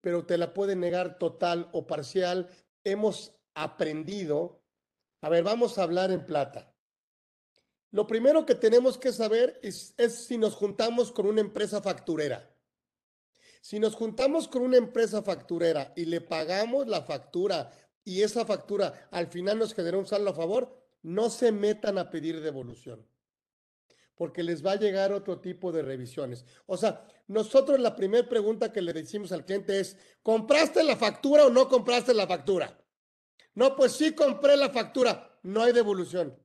[0.00, 2.48] pero te la puede negar total o parcial.
[2.84, 4.62] Hemos aprendido,
[5.20, 6.74] a ver, vamos a hablar en plata.
[7.90, 9.94] Lo primero que tenemos que saber es,
[10.26, 12.54] si nos juntamos con una empresa facturera.
[13.62, 17.70] Si nos juntamos con una empresa facturera y le pagamos la factura
[18.04, 22.10] y esa factura al final nos genera un saldo a favor, no se metan a
[22.10, 23.06] pedir devolución,
[24.14, 26.44] porque les va a llegar otro tipo de revisiones.
[26.66, 31.46] O sea, nosotros la primera pregunta que le decimos al cliente es, ¿compraste la factura
[31.46, 32.78] o no compraste la factura?
[33.54, 36.36] No, pues sí compré la factura, no hay devolución.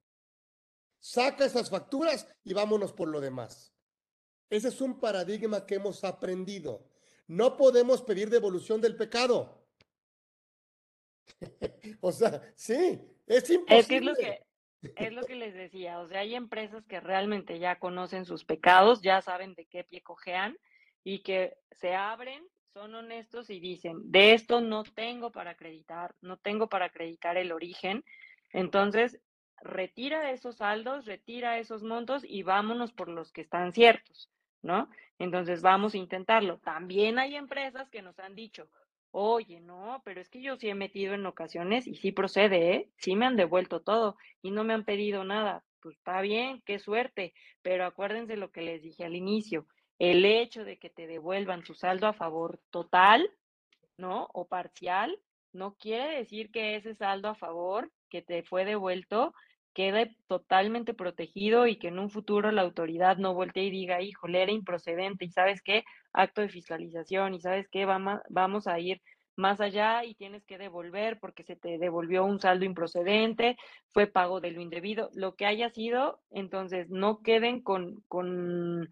[1.03, 3.75] Saca esas facturas y vámonos por lo demás.
[4.49, 6.87] Ese es un paradigma que hemos aprendido.
[7.27, 9.67] No podemos pedir devolución del pecado.
[11.99, 13.75] o sea, sí, es imposible.
[13.79, 14.39] Es, que es, lo que,
[14.95, 15.99] es lo que les decía.
[15.99, 20.01] O sea, hay empresas que realmente ya conocen sus pecados, ya saben de qué pie
[20.01, 20.57] cojean
[21.03, 26.37] y que se abren, son honestos y dicen, de esto no tengo para acreditar, no
[26.37, 28.05] tengo para acreditar el origen.
[28.53, 29.19] Entonces,
[29.63, 34.29] retira esos saldos, retira esos montos y vámonos por los que están ciertos,
[34.61, 34.89] ¿no?
[35.19, 36.59] Entonces vamos a intentarlo.
[36.59, 38.67] También hay empresas que nos han dicho,
[39.11, 42.89] oye, no, pero es que yo sí he metido en ocasiones y sí procede, ¿eh?
[42.97, 45.63] Sí me han devuelto todo y no me han pedido nada.
[45.79, 49.65] Pues está bien, qué suerte, pero acuérdense lo que les dije al inicio,
[49.99, 53.29] el hecho de que te devuelvan su saldo a favor total,
[53.97, 54.27] ¿no?
[54.33, 55.17] O parcial,
[55.51, 59.33] no quiere decir que ese saldo a favor que te fue devuelto
[59.73, 64.43] quede totalmente protegido y que en un futuro la autoridad no voltee y diga, híjole,
[64.43, 69.01] era improcedente y sabes qué, acto de fiscalización y sabes qué, vamos a ir
[69.35, 73.57] más allá y tienes que devolver porque se te devolvió un saldo improcedente,
[73.89, 78.89] fue pago de lo indebido, lo que haya sido, entonces no queden con, con,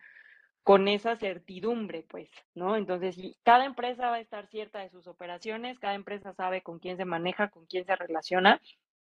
[0.63, 2.75] con esa certidumbre, pues, ¿no?
[2.75, 6.97] Entonces, cada empresa va a estar cierta de sus operaciones, cada empresa sabe con quién
[6.97, 8.59] se maneja, con quién se relaciona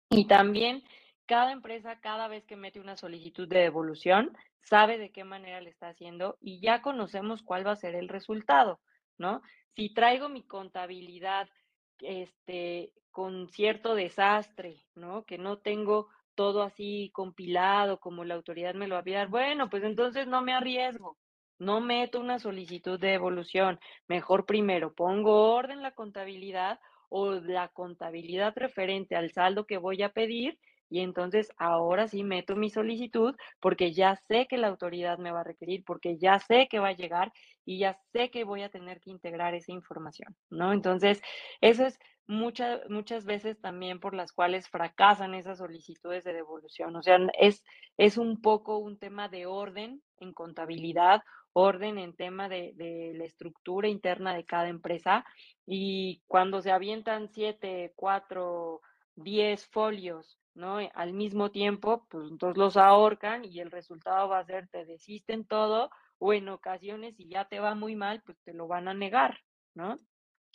[0.09, 0.83] y también
[1.25, 5.69] cada empresa, cada vez que mete una solicitud de devolución, sabe de qué manera le
[5.69, 8.79] está haciendo y ya conocemos cuál va a ser el resultado,
[9.17, 9.41] ¿no?
[9.75, 11.47] Si traigo mi contabilidad
[11.99, 15.23] este, con cierto desastre, ¿no?
[15.25, 19.83] Que no tengo todo así compilado como la autoridad me lo había dado, bueno, pues
[19.83, 21.17] entonces no me arriesgo,
[21.57, 23.79] no meto una solicitud de devolución.
[24.07, 30.09] Mejor primero pongo orden la contabilidad o la contabilidad referente al saldo que voy a
[30.09, 30.59] pedir
[30.89, 35.41] y entonces ahora sí meto mi solicitud porque ya sé que la autoridad me va
[35.41, 37.31] a requerir, porque ya sé que va a llegar
[37.65, 40.73] y ya sé que voy a tener que integrar esa información, ¿no?
[40.73, 41.21] Entonces,
[41.61, 46.95] eso es muchas muchas veces también por las cuales fracasan esas solicitudes de devolución.
[46.95, 47.63] O sea, es,
[47.97, 51.21] es un poco un tema de orden en contabilidad,
[51.53, 55.25] orden en tema de, de la estructura interna de cada empresa
[55.65, 58.81] y cuando se avientan siete, cuatro,
[59.15, 60.77] diez folios ¿no?
[60.93, 65.45] Al mismo tiempo, pues entonces los ahorcan y el resultado va a ser te desisten
[65.45, 68.93] todo o en ocasiones si ya te va muy mal, pues te lo van a
[68.93, 69.39] negar,
[69.73, 69.99] ¿no?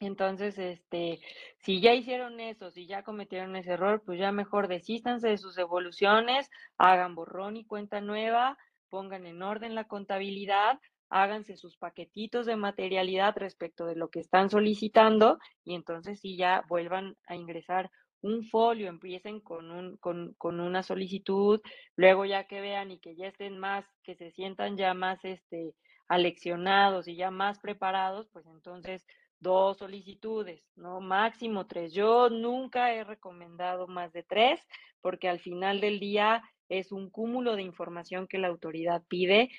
[0.01, 1.21] Entonces, este,
[1.59, 5.59] si ya hicieron eso, si ya cometieron ese error, pues ya mejor desístanse de sus
[5.59, 6.49] evoluciones,
[6.79, 8.57] hagan borrón y cuenta nueva,
[8.89, 10.81] pongan en orden la contabilidad,
[11.11, 16.65] háganse sus paquetitos de materialidad respecto de lo que están solicitando y entonces sí ya
[16.69, 17.91] vuelvan a ingresar
[18.23, 21.61] un folio, empiecen con, un, con, con, una solicitud,
[21.97, 25.75] luego ya que vean y que ya estén más, que se sientan ya más este,
[26.09, 29.07] aleccionados y ya más preparados, pues entonces
[29.41, 31.01] dos solicitudes, ¿no?
[31.01, 31.93] Máximo tres.
[31.93, 34.61] Yo nunca he recomendado más de tres,
[35.01, 39.51] porque al final del día es un cúmulo de información que la autoridad pide.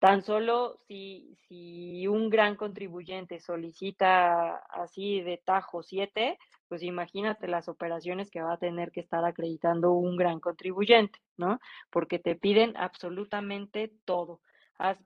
[0.00, 6.38] Tan solo si, si un gran contribuyente solicita así de tajo siete,
[6.68, 11.60] pues imagínate las operaciones que va a tener que estar acreditando un gran contribuyente, ¿no?
[11.90, 14.40] Porque te piden absolutamente todo.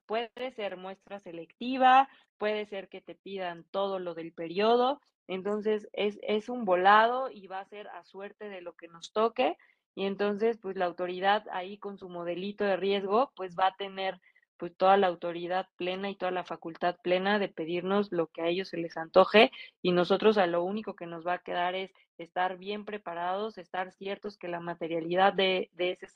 [0.06, 6.18] Puede ser muestra selectiva, puede ser que te pidan todo lo del periodo, entonces es,
[6.22, 9.56] es un volado y va a ser a suerte de lo que nos toque
[9.96, 14.20] y entonces pues la autoridad ahí con su modelito de riesgo pues va a tener
[14.56, 18.48] pues toda la autoridad plena y toda la facultad plena de pedirnos lo que a
[18.48, 19.50] ellos se les antoje
[19.82, 23.92] y nosotros a lo único que nos va a quedar es estar bien preparados, estar
[23.92, 26.06] ciertos que la materialidad de, de ese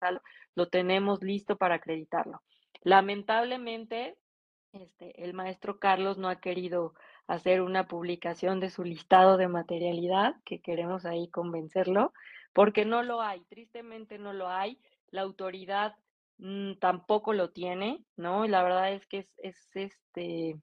[0.00, 0.20] saldo
[0.54, 2.42] lo tenemos listo para acreditarlo.
[2.82, 4.16] Lamentablemente,
[4.72, 6.94] este, el maestro Carlos no ha querido
[7.26, 12.12] hacer una publicación de su listado de materialidad, que queremos ahí convencerlo,
[12.52, 14.78] porque no lo hay, tristemente no lo hay.
[15.08, 15.94] La autoridad
[16.38, 18.44] mm, tampoco lo tiene, ¿no?
[18.44, 20.56] Y la verdad es que es, es este,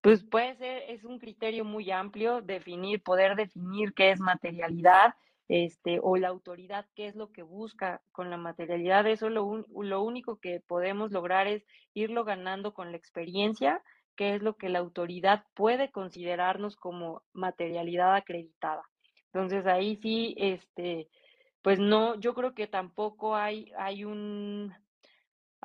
[0.00, 5.14] pues puede ser, es un criterio muy amplio definir, poder definir qué es materialidad,
[5.48, 9.06] este, o la autoridad, qué es lo que busca con la materialidad.
[9.06, 13.82] Eso lo, lo único que podemos lograr es irlo ganando con la experiencia,
[14.16, 18.82] qué es lo que la autoridad puede considerarnos como materialidad acreditada.
[19.32, 21.08] Entonces ahí sí, este,
[21.62, 24.72] pues no, yo creo que tampoco hay, hay un,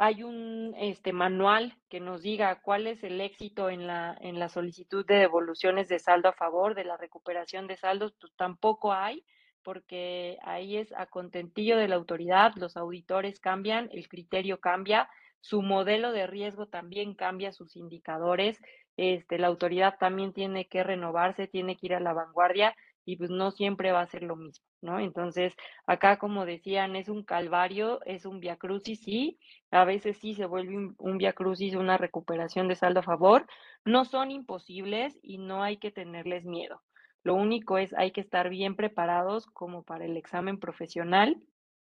[0.01, 4.47] hay un este, manual que nos diga cuál es el éxito en la, en la
[4.47, 9.25] solicitud de devoluciones de saldo a favor, de la recuperación de saldos, pues tampoco hay,
[9.61, 15.09] porque ahí es a contentillo de la autoridad, los auditores cambian, el criterio cambia,
[15.41, 18.57] su modelo de riesgo también cambia sus indicadores,
[18.95, 22.73] este, la autoridad también tiene que renovarse, tiene que ir a la vanguardia
[23.05, 24.99] y pues no siempre va a ser lo mismo, ¿no?
[24.99, 25.55] Entonces,
[25.87, 29.39] acá como decían, es un calvario, es un viacrucis, sí,
[29.71, 33.47] a veces sí se vuelve un, un viacrucis, una recuperación de saldo a favor,
[33.85, 36.81] no son imposibles y no hay que tenerles miedo.
[37.23, 41.37] Lo único es hay que estar bien preparados como para el examen profesional,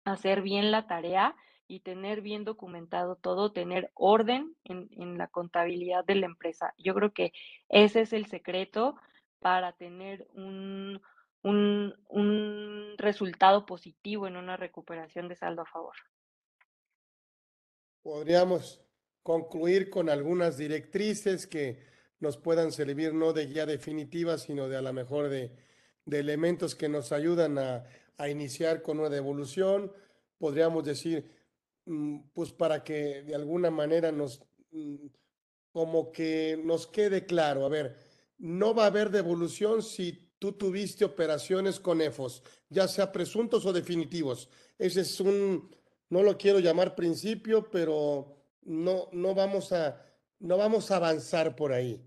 [0.06, 1.36] hacer bien la tarea
[1.68, 6.74] y tener bien documentado todo, tener orden en, en, la contabilidad de la empresa.
[6.78, 7.34] Yo creo que
[7.68, 8.96] ese es el secreto
[9.40, 11.02] para tener un,
[11.44, 15.96] un, un resultado positivo en una recuperación de saldo a favor.
[18.02, 18.82] Podríamos
[19.24, 21.86] concluir con algunas directrices que
[22.20, 25.56] nos puedan servir no de guía definitiva, sino de a lo mejor de,
[26.06, 27.86] de elementos que nos ayudan a,
[28.18, 29.92] a, iniciar con una devolución.
[30.38, 31.30] Podríamos decir,
[31.86, 35.08] mm, pues para que de alguna manera nos, mm,
[35.72, 37.98] como que nos quede claro, a ver,
[38.38, 43.74] no va a haber devolución si tú tuviste operaciones con EFOS, ya sea presuntos o
[43.74, 44.50] definitivos.
[44.78, 45.70] Ese es un,
[46.10, 50.02] no lo quiero llamar principio, pero no, no, vamos, a,
[50.40, 52.02] no vamos a avanzar por ahí.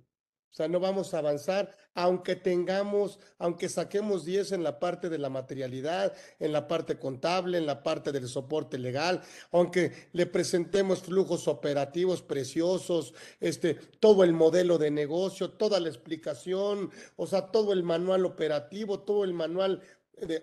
[0.50, 5.18] O sea, no vamos a avanzar, aunque tengamos, aunque saquemos 10 en la parte de
[5.18, 9.22] la materialidad, en la parte contable, en la parte del soporte legal,
[9.52, 16.90] aunque le presentemos flujos operativos preciosos, este, todo el modelo de negocio, toda la explicación,
[17.14, 19.82] o sea, todo el manual operativo, todo el manual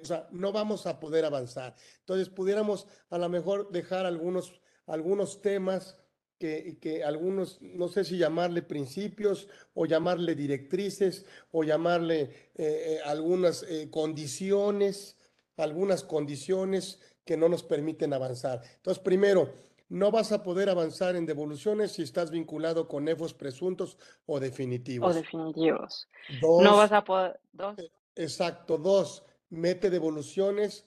[0.02, 1.76] o sea, no vamos a poder avanzar.
[2.00, 5.98] Entonces, pudiéramos a lo mejor dejar algunos, algunos temas
[6.38, 13.00] que, que, algunos, no sé si llamarle principios o llamarle directrices o llamarle eh, eh,
[13.06, 15.18] algunas eh, condiciones,
[15.58, 18.62] algunas condiciones que no nos permiten avanzar.
[18.76, 19.52] Entonces, primero,
[19.90, 25.10] no vas a poder avanzar en devoluciones si estás vinculado con EFOS presuntos o definitivos.
[25.10, 26.08] O definitivos.
[26.42, 27.40] Dos, no vas a poder.
[27.52, 27.76] Dos.
[28.16, 28.78] Exacto.
[28.78, 30.86] Dos, mete devoluciones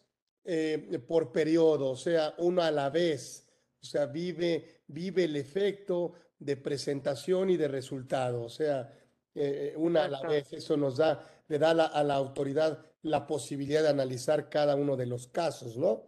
[1.06, 3.46] por periodo, o sea, uno a la vez.
[3.82, 8.42] O sea, vive vive el efecto de presentación y de resultado.
[8.42, 8.92] O sea,
[9.34, 13.26] eh, una a la vez, eso nos da, le da la, a la autoridad la
[13.26, 16.04] posibilidad de analizar cada uno de los casos, ¿no?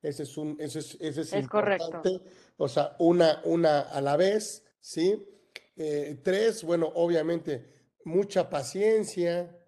[0.00, 1.86] Ese es un, ese es, ese es, es importante.
[1.88, 2.22] Correcto.
[2.58, 5.26] O sea, una, una a la vez, ¿sí?
[5.76, 7.64] Eh, tres, bueno, obviamente,
[8.04, 9.58] mucha paciencia.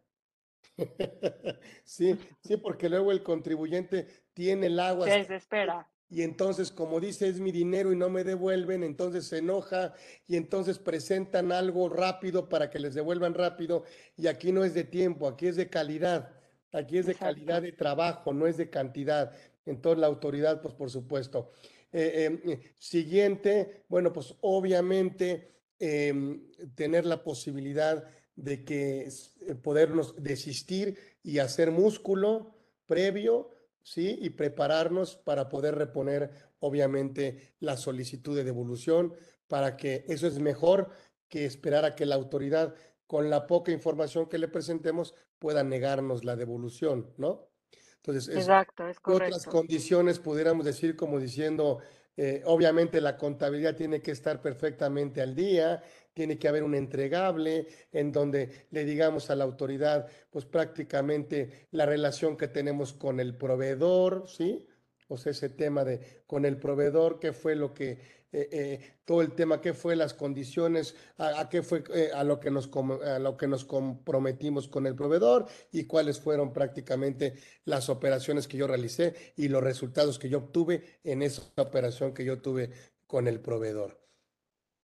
[1.85, 5.07] sí, sí, porque luego el contribuyente tiene el agua.
[5.07, 9.39] Se desespera y entonces como dice es mi dinero y no me devuelven, entonces se
[9.39, 9.95] enoja
[10.27, 13.85] y entonces presentan algo rápido para que les devuelvan rápido
[14.17, 16.33] y aquí no es de tiempo, aquí es de calidad,
[16.73, 17.35] aquí es de Exacto.
[17.35, 19.33] calidad de trabajo, no es de cantidad.
[19.67, 21.53] Entonces la autoridad, pues por supuesto.
[21.93, 26.41] Eh, eh, siguiente, bueno, pues obviamente eh,
[26.75, 28.05] tener la posibilidad
[28.35, 32.55] de que eh, podernos desistir y hacer músculo
[32.87, 33.51] previo
[33.89, 34.19] ¿sí?
[34.21, 36.31] Y prepararnos para poder reponer,
[36.61, 39.15] obviamente, la solicitud de devolución,
[39.47, 40.91] para que eso es mejor
[41.29, 42.75] que esperar a que la autoridad,
[43.07, 47.49] con la poca información que le presentemos, pueda negarnos la devolución, ¿no?
[47.97, 49.37] Entonces, Exacto, es correcto.
[49.37, 51.79] otras condiciones pudiéramos decir como diciendo,
[52.17, 55.83] eh, obviamente la contabilidad tiene que estar perfectamente al día,
[56.19, 61.87] tiene que haber un entregable en donde le digamos a la autoridad, pues prácticamente la
[61.87, 64.67] relación que tenemos con el proveedor, ¿sí?
[65.07, 67.93] O sea, ese tema de con el proveedor, qué fue lo que,
[68.33, 72.41] eh, eh, todo el tema, qué fue las condiciones, a, qué fue eh, a, lo
[72.41, 77.89] que nos, a lo que nos comprometimos con el proveedor y cuáles fueron prácticamente las
[77.89, 82.43] operaciones que yo realicé y los resultados que yo obtuve en esa operación que yo
[82.43, 82.73] tuve
[83.07, 84.01] con el proveedor.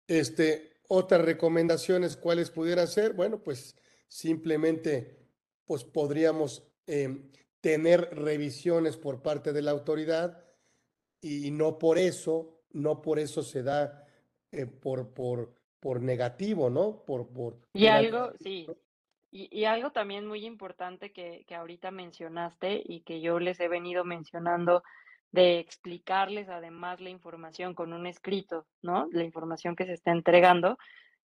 [0.07, 3.13] Este, otras recomendaciones, ¿cuáles pudieran ser?
[3.13, 3.77] Bueno, pues
[4.09, 5.19] simplemente
[5.65, 7.31] pues podríamos eh,
[7.61, 10.43] tener revisiones por parte de la autoridad
[11.21, 14.07] y no por eso no por eso se da
[14.51, 17.05] eh, por, por, por negativo, ¿no?
[17.05, 18.67] Por, por, y algo, sí,
[19.31, 23.69] y, y, algo también muy importante que, que ahorita mencionaste y que yo les he
[23.69, 24.83] venido mencionando
[25.33, 29.07] de explicarles además la información con un escrito, ¿no?
[29.13, 30.79] La información que se está entregando.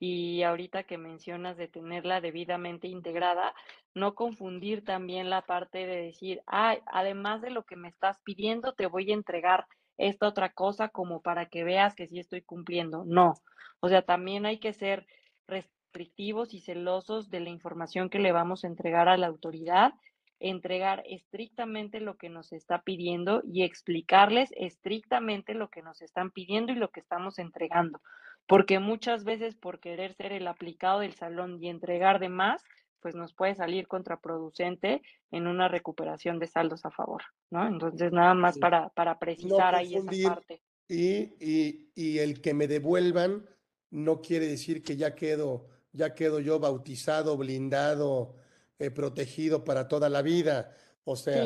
[0.02, 3.54] Y ahorita que mencionas de tenerla debidamente integrada,
[3.94, 8.74] no confundir también la parte de decir, ah, además de lo que me estás pidiendo,
[8.74, 9.66] te voy a entregar
[9.98, 13.04] esta otra cosa como para que veas que sí estoy cumpliendo.
[13.06, 13.34] No,
[13.82, 15.06] o sea, también hay que ser
[15.48, 19.94] restrictivos y celosos de la información que le vamos a entregar a la autoridad
[20.40, 26.72] entregar estrictamente lo que nos está pidiendo y explicarles estrictamente lo que nos están pidiendo
[26.72, 28.02] y lo que estamos entregando.
[28.48, 32.64] Porque muchas veces por querer ser el aplicado del salón y entregar de más,
[33.02, 37.68] pues nos puede salir contraproducente en una recuperación de saldos a favor, ¿no?
[37.68, 40.62] Entonces, nada más para, para precisar ahí esa parte.
[40.88, 43.48] Y, y, y el que me devuelvan
[43.92, 48.36] no quiere decir que ya quedo, ya quedo yo bautizado, blindado,
[48.80, 50.74] eh, protegido para toda la vida.
[51.04, 51.44] O sea,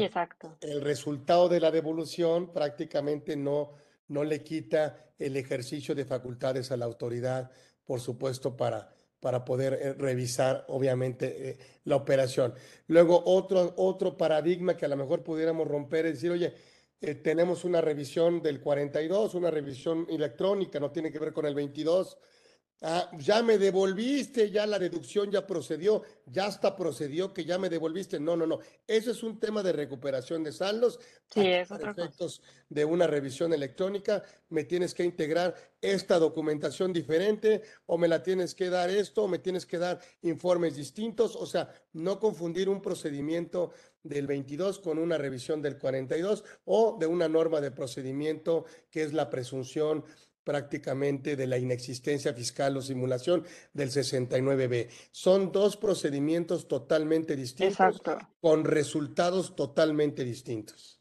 [0.62, 3.72] el resultado de la devolución prácticamente no,
[4.08, 7.50] no le quita el ejercicio de facultades a la autoridad,
[7.86, 12.54] por supuesto, para, para poder eh, revisar, obviamente, eh, la operación.
[12.88, 16.54] Luego, otro, otro paradigma que a lo mejor pudiéramos romper es decir, oye,
[17.22, 22.18] tenemos una revisión del 42, una revisión electrónica, no tiene que ver con el 22,
[22.86, 27.70] Ah, ya me devolviste, ya la deducción ya procedió, ya hasta procedió que ya me
[27.70, 28.20] devolviste.
[28.20, 28.60] No, no, no.
[28.86, 31.00] Eso es un tema de recuperación de saldos.
[31.34, 37.98] Sí, es efectos de una revisión electrónica, me tienes que integrar esta documentación diferente o
[37.98, 41.38] me la tienes que dar esto o me tienes que dar informes distintos.
[41.38, 43.72] O sea, no confundir un procedimiento
[44.04, 49.14] del 22 con una revisión del 42 o de una norma de procedimiento que es
[49.14, 50.04] la presunción
[50.44, 54.90] prácticamente de la inexistencia fiscal o simulación del 69B.
[55.12, 58.02] Son dos procedimientos totalmente distintos
[58.42, 61.00] con resultados totalmente distintos.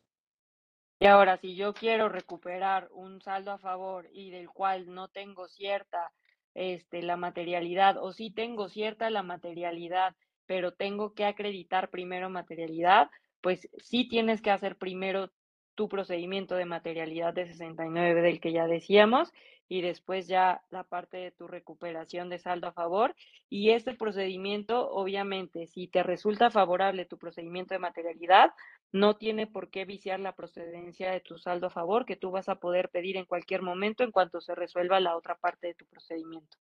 [1.00, 5.48] Y ahora, si yo quiero recuperar un saldo a favor y del cual no tengo
[5.48, 6.12] cierta
[6.54, 10.14] este, la materialidad, o sí tengo cierta la materialidad,
[10.46, 15.32] pero tengo que acreditar primero materialidad, pues sí tienes que hacer primero
[15.74, 19.32] tu procedimiento de materialidad de 69 del que ya decíamos
[19.68, 23.14] y después ya la parte de tu recuperación de saldo a favor.
[23.48, 28.50] Y este procedimiento, obviamente, si te resulta favorable tu procedimiento de materialidad,
[28.92, 32.50] no tiene por qué viciar la procedencia de tu saldo a favor, que tú vas
[32.50, 35.86] a poder pedir en cualquier momento en cuanto se resuelva la otra parte de tu
[35.86, 36.58] procedimiento.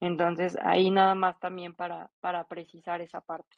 [0.00, 3.56] Entonces, ahí nada más también para, para precisar esa parte.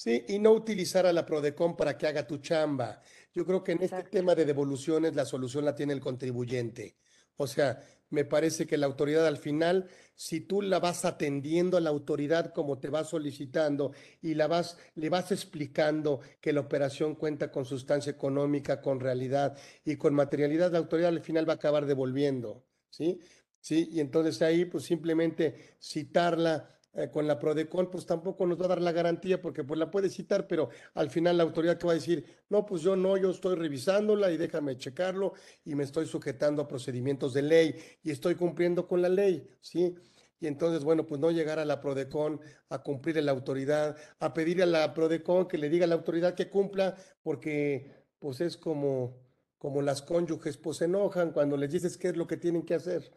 [0.00, 3.02] Sí, y no utilizar a la Prodecon para que haga tu chamba.
[3.34, 6.96] Yo creo que en este tema de devoluciones la solución la tiene el contribuyente.
[7.36, 11.80] O sea, me parece que la autoridad al final, si tú la vas atendiendo a
[11.80, 13.90] la autoridad como te va solicitando
[14.22, 19.58] y la vas, le vas explicando que la operación cuenta con sustancia económica, con realidad
[19.84, 23.18] y con materialidad, la autoridad al final va a acabar devolviendo, ¿sí?
[23.60, 28.64] Sí, y entonces ahí pues simplemente citarla eh, con la Prodecon, pues tampoco nos va
[28.64, 31.86] a dar la garantía porque pues la puede citar, pero al final la autoridad que
[31.86, 35.34] va a decir, no, pues yo no, yo estoy revisándola y déjame checarlo
[35.64, 39.94] y me estoy sujetando a procedimientos de ley y estoy cumpliendo con la ley, ¿sí?
[40.40, 44.34] Y entonces, bueno, pues no llegar a la Prodecon a cumplir a la autoridad, a
[44.34, 48.56] pedir a la Prodecon que le diga a la autoridad que cumpla, porque pues es
[48.56, 49.20] como,
[49.58, 52.74] como las cónyuges, pues se enojan cuando les dices qué es lo que tienen que
[52.74, 53.12] hacer.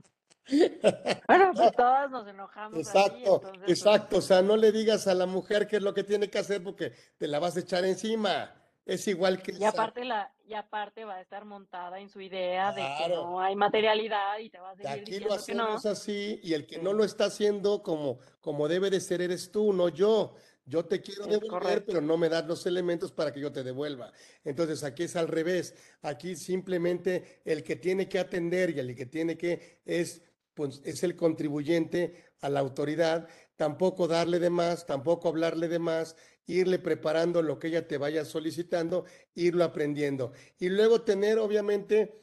[1.26, 2.78] Bueno, pues todas nos enojamos.
[2.78, 4.18] Exacto, pues, exacto.
[4.18, 6.62] O sea, no le digas a la mujer qué es lo que tiene que hacer
[6.62, 8.54] porque te la vas a echar encima.
[8.84, 9.52] Es igual que.
[9.52, 13.40] Y aparte, la, y aparte va a estar montada en su idea de que no
[13.40, 15.00] hay materialidad y te vas a decir.
[15.00, 19.00] Aquí lo hacemos así y el que no lo está haciendo como, como debe de
[19.00, 20.36] ser eres tú, no yo.
[20.68, 24.12] Yo te quiero devolver, pero no me das los elementos para que yo te devuelva.
[24.44, 25.76] Entonces aquí es al revés.
[26.02, 30.22] Aquí simplemente el que tiene que atender y el que tiene que es
[30.56, 36.16] pues es el contribuyente a la autoridad, tampoco darle de más, tampoco hablarle de más,
[36.46, 39.04] irle preparando lo que ella te vaya solicitando,
[39.34, 40.32] irlo aprendiendo.
[40.58, 42.18] Y luego tener, obviamente,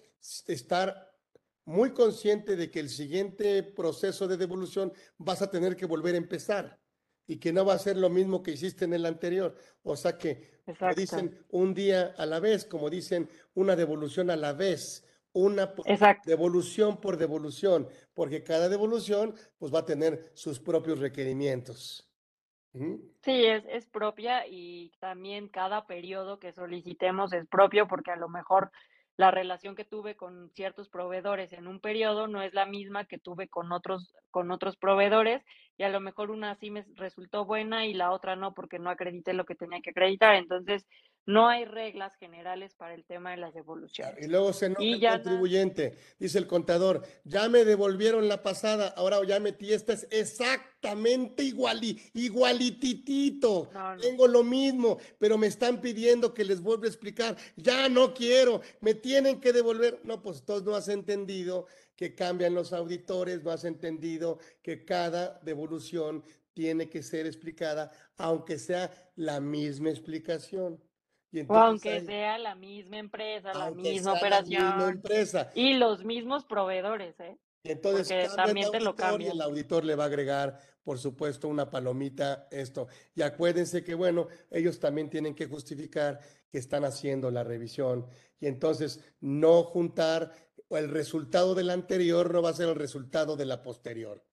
[0.47, 1.13] estar
[1.65, 6.17] muy consciente de que el siguiente proceso de devolución vas a tener que volver a
[6.17, 6.81] empezar
[7.27, 9.55] y que no va a ser lo mismo que hiciste en el anterior.
[9.83, 10.59] O sea que,
[10.97, 15.73] dicen, un día a la vez, como dicen, una devolución a la vez una
[16.25, 22.09] devolución por devolución, porque cada devolución pues va a tener sus propios requerimientos.
[22.73, 28.29] Sí, es, es propia y también cada periodo que solicitemos es propio porque a lo
[28.29, 28.71] mejor
[29.15, 33.19] la relación que tuve con ciertos proveedores en un periodo no es la misma que
[33.19, 35.43] tuve con otros, con otros proveedores
[35.77, 38.89] y a lo mejor una sí me resultó buena y la otra no porque no
[38.89, 40.35] acredité lo que tenía que acreditar.
[40.35, 40.87] Entonces,
[41.25, 44.23] no hay reglas generales para el tema de las devoluciones.
[44.23, 49.23] Y luego se enoja el contribuyente, dice el contador, ya me devolvieron la pasada, ahora
[49.25, 51.81] ya metí esta, es exactamente igual,
[52.13, 53.69] igualititito,
[54.01, 58.61] tengo lo mismo, pero me están pidiendo que les vuelva a explicar, ya no quiero,
[58.81, 60.01] me tienen que devolver.
[60.03, 65.39] No, pues todos no has entendido que cambian los auditores, no has entendido que cada
[65.43, 70.79] devolución tiene que ser explicada, aunque sea la misma explicación
[71.49, 74.81] aunque sea la misma empresa, la misma operación.
[74.81, 75.51] empresa.
[75.55, 77.37] Y los mismos proveedores, ¿eh?
[77.63, 79.29] entonces también te lo cambia.
[79.29, 82.87] Y el auditor le va a agregar, por supuesto, una palomita esto.
[83.15, 86.19] Y acuérdense que, bueno, ellos también tienen que justificar
[86.51, 88.05] que están haciendo la revisión.
[88.39, 90.33] Y entonces no juntar
[90.69, 94.23] el resultado del anterior no va a ser el resultado de la posterior.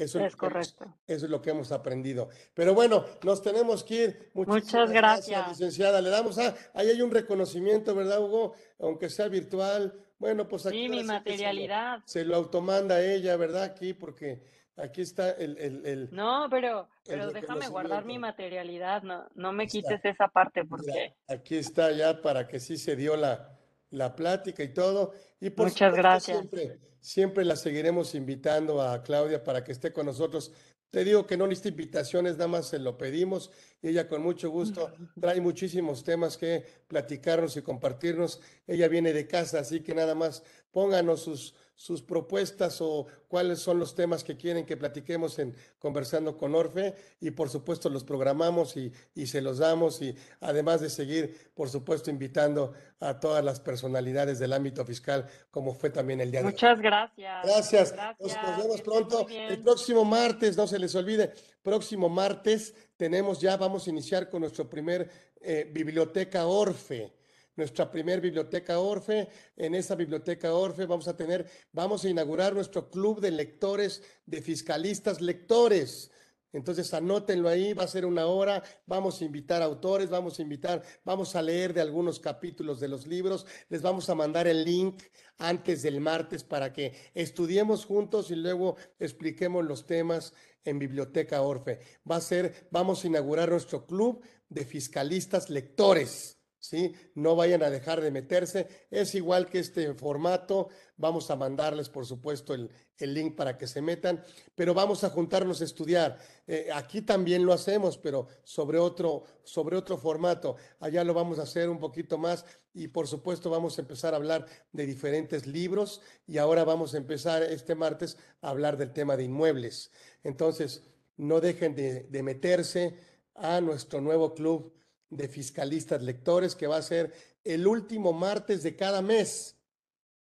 [0.00, 0.96] Eso es, correcto.
[1.06, 2.30] eso es lo que hemos aprendido.
[2.54, 4.30] Pero bueno, nos tenemos que ir.
[4.32, 5.48] Muchas gracias.
[5.48, 6.00] licenciada.
[6.00, 8.54] Le damos, ah, ahí hay un reconocimiento, ¿verdad, Hugo?
[8.78, 9.92] Aunque sea virtual.
[10.18, 10.84] Bueno, pues aquí.
[10.84, 12.00] Sí, mi materialidad.
[12.06, 13.64] Se lo, automanda ella, ¿verdad?
[13.64, 14.42] Aquí, porque
[14.76, 15.58] aquí está el.
[15.58, 21.14] el, no, pero, pero déjame guardar mi materialidad, no, no me quites esa parte, porque.
[21.28, 23.59] aquí está ya para que sí se dio la,
[23.90, 25.12] la plática y todo.
[25.40, 26.38] Y por Muchas gracias.
[26.38, 30.52] Siempre, siempre la seguiremos invitando a Claudia para que esté con nosotros.
[30.90, 34.50] Te digo que no necesita invitaciones, nada más se lo pedimos y ella con mucho
[34.50, 38.40] gusto trae muchísimos temas que platicarnos y compartirnos.
[38.66, 43.78] Ella viene de casa, así que nada más pónganos sus, sus propuestas o cuáles son
[43.78, 48.76] los temas que quieren que platiquemos en Conversando con Orfe y por supuesto los programamos
[48.76, 53.60] y, y, se los damos y además de seguir, por supuesto, invitando a todas las
[53.60, 56.52] personalidades del ámbito fiscal como fue también el día de hoy.
[56.52, 57.44] Muchas gracias.
[57.44, 57.94] Gracias.
[58.20, 59.26] Nos, vemos pronto.
[59.30, 64.42] El próximo martes, no se les olvide, próximo martes tenemos ya, vamos a iniciar con
[64.42, 65.10] nuestro primer
[65.40, 67.19] eh, biblioteca Orfe
[67.56, 69.28] nuestra primer biblioteca Orfe.
[69.56, 74.42] En esa biblioteca Orfe vamos a tener, vamos a inaugurar nuestro club de lectores, de
[74.42, 76.10] fiscalistas lectores.
[76.52, 80.82] Entonces anótenlo ahí, va a ser una hora, vamos a invitar autores, vamos a invitar,
[81.04, 85.00] vamos a leer de algunos capítulos de los libros, les vamos a mandar el link
[85.38, 90.34] antes del martes para que estudiemos juntos y luego expliquemos los temas
[90.64, 91.78] en Biblioteca Orfe.
[92.08, 96.39] Va a ser, vamos a inaugurar nuestro club de fiscalistas lectores.
[96.60, 96.92] ¿Sí?
[97.14, 98.68] No vayan a dejar de meterse.
[98.90, 100.68] Es igual que este formato.
[100.96, 104.22] Vamos a mandarles, por supuesto, el, link para que se metan,
[104.54, 106.18] pero vamos a juntarnos a estudiar.
[106.46, 110.56] Eh, aquí también lo hacemos, pero sobre otro, sobre otro formato.
[110.80, 112.44] Allá lo vamos a hacer un poquito más
[112.74, 116.98] y, por supuesto, vamos a empezar a hablar de diferentes libros y ahora vamos a
[116.98, 119.90] empezar este martes a hablar del tema de inmuebles.
[120.22, 120.82] Entonces,
[121.16, 122.98] no dejen de, de meterse
[123.34, 124.74] a nuestro nuevo club
[125.10, 127.12] de fiscalistas lectores que va a ser
[127.44, 129.56] el último martes de cada mes.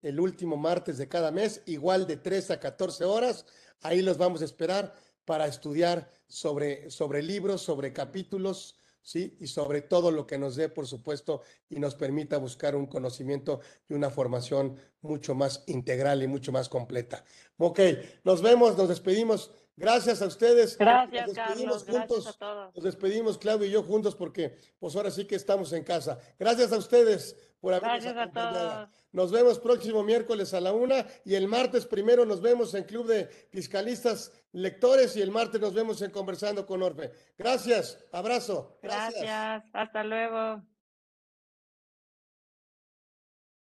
[0.02, 3.44] El último martes de cada mes, igual de 3 a 14 horas.
[3.82, 4.94] Ahí los vamos a esperar
[5.26, 9.36] para estudiar sobre, sobre libros, sobre capítulos, ¿sí?
[9.40, 13.60] Y sobre todo lo que nos dé, por supuesto, y nos permita buscar un conocimiento
[13.88, 17.24] y una formación mucho más integral y mucho más completa.
[17.58, 17.80] Ok,
[18.24, 19.50] nos vemos, nos despedimos.
[19.80, 20.76] Gracias a ustedes.
[20.76, 22.26] Gracias, nos despedimos juntos.
[22.26, 22.74] a todos.
[22.74, 26.18] Nos despedimos, Claudio y yo juntos, porque pues ahora sí que estamos en casa.
[26.38, 28.88] Gracias a ustedes por habernos Gracias a todos.
[29.12, 33.06] Nos vemos próximo miércoles a la una y el martes primero nos vemos en Club
[33.06, 37.10] de Fiscalistas Lectores y el martes nos vemos en Conversando con Orfe.
[37.38, 38.78] Gracias, abrazo.
[38.82, 40.62] Gracias, hasta luego.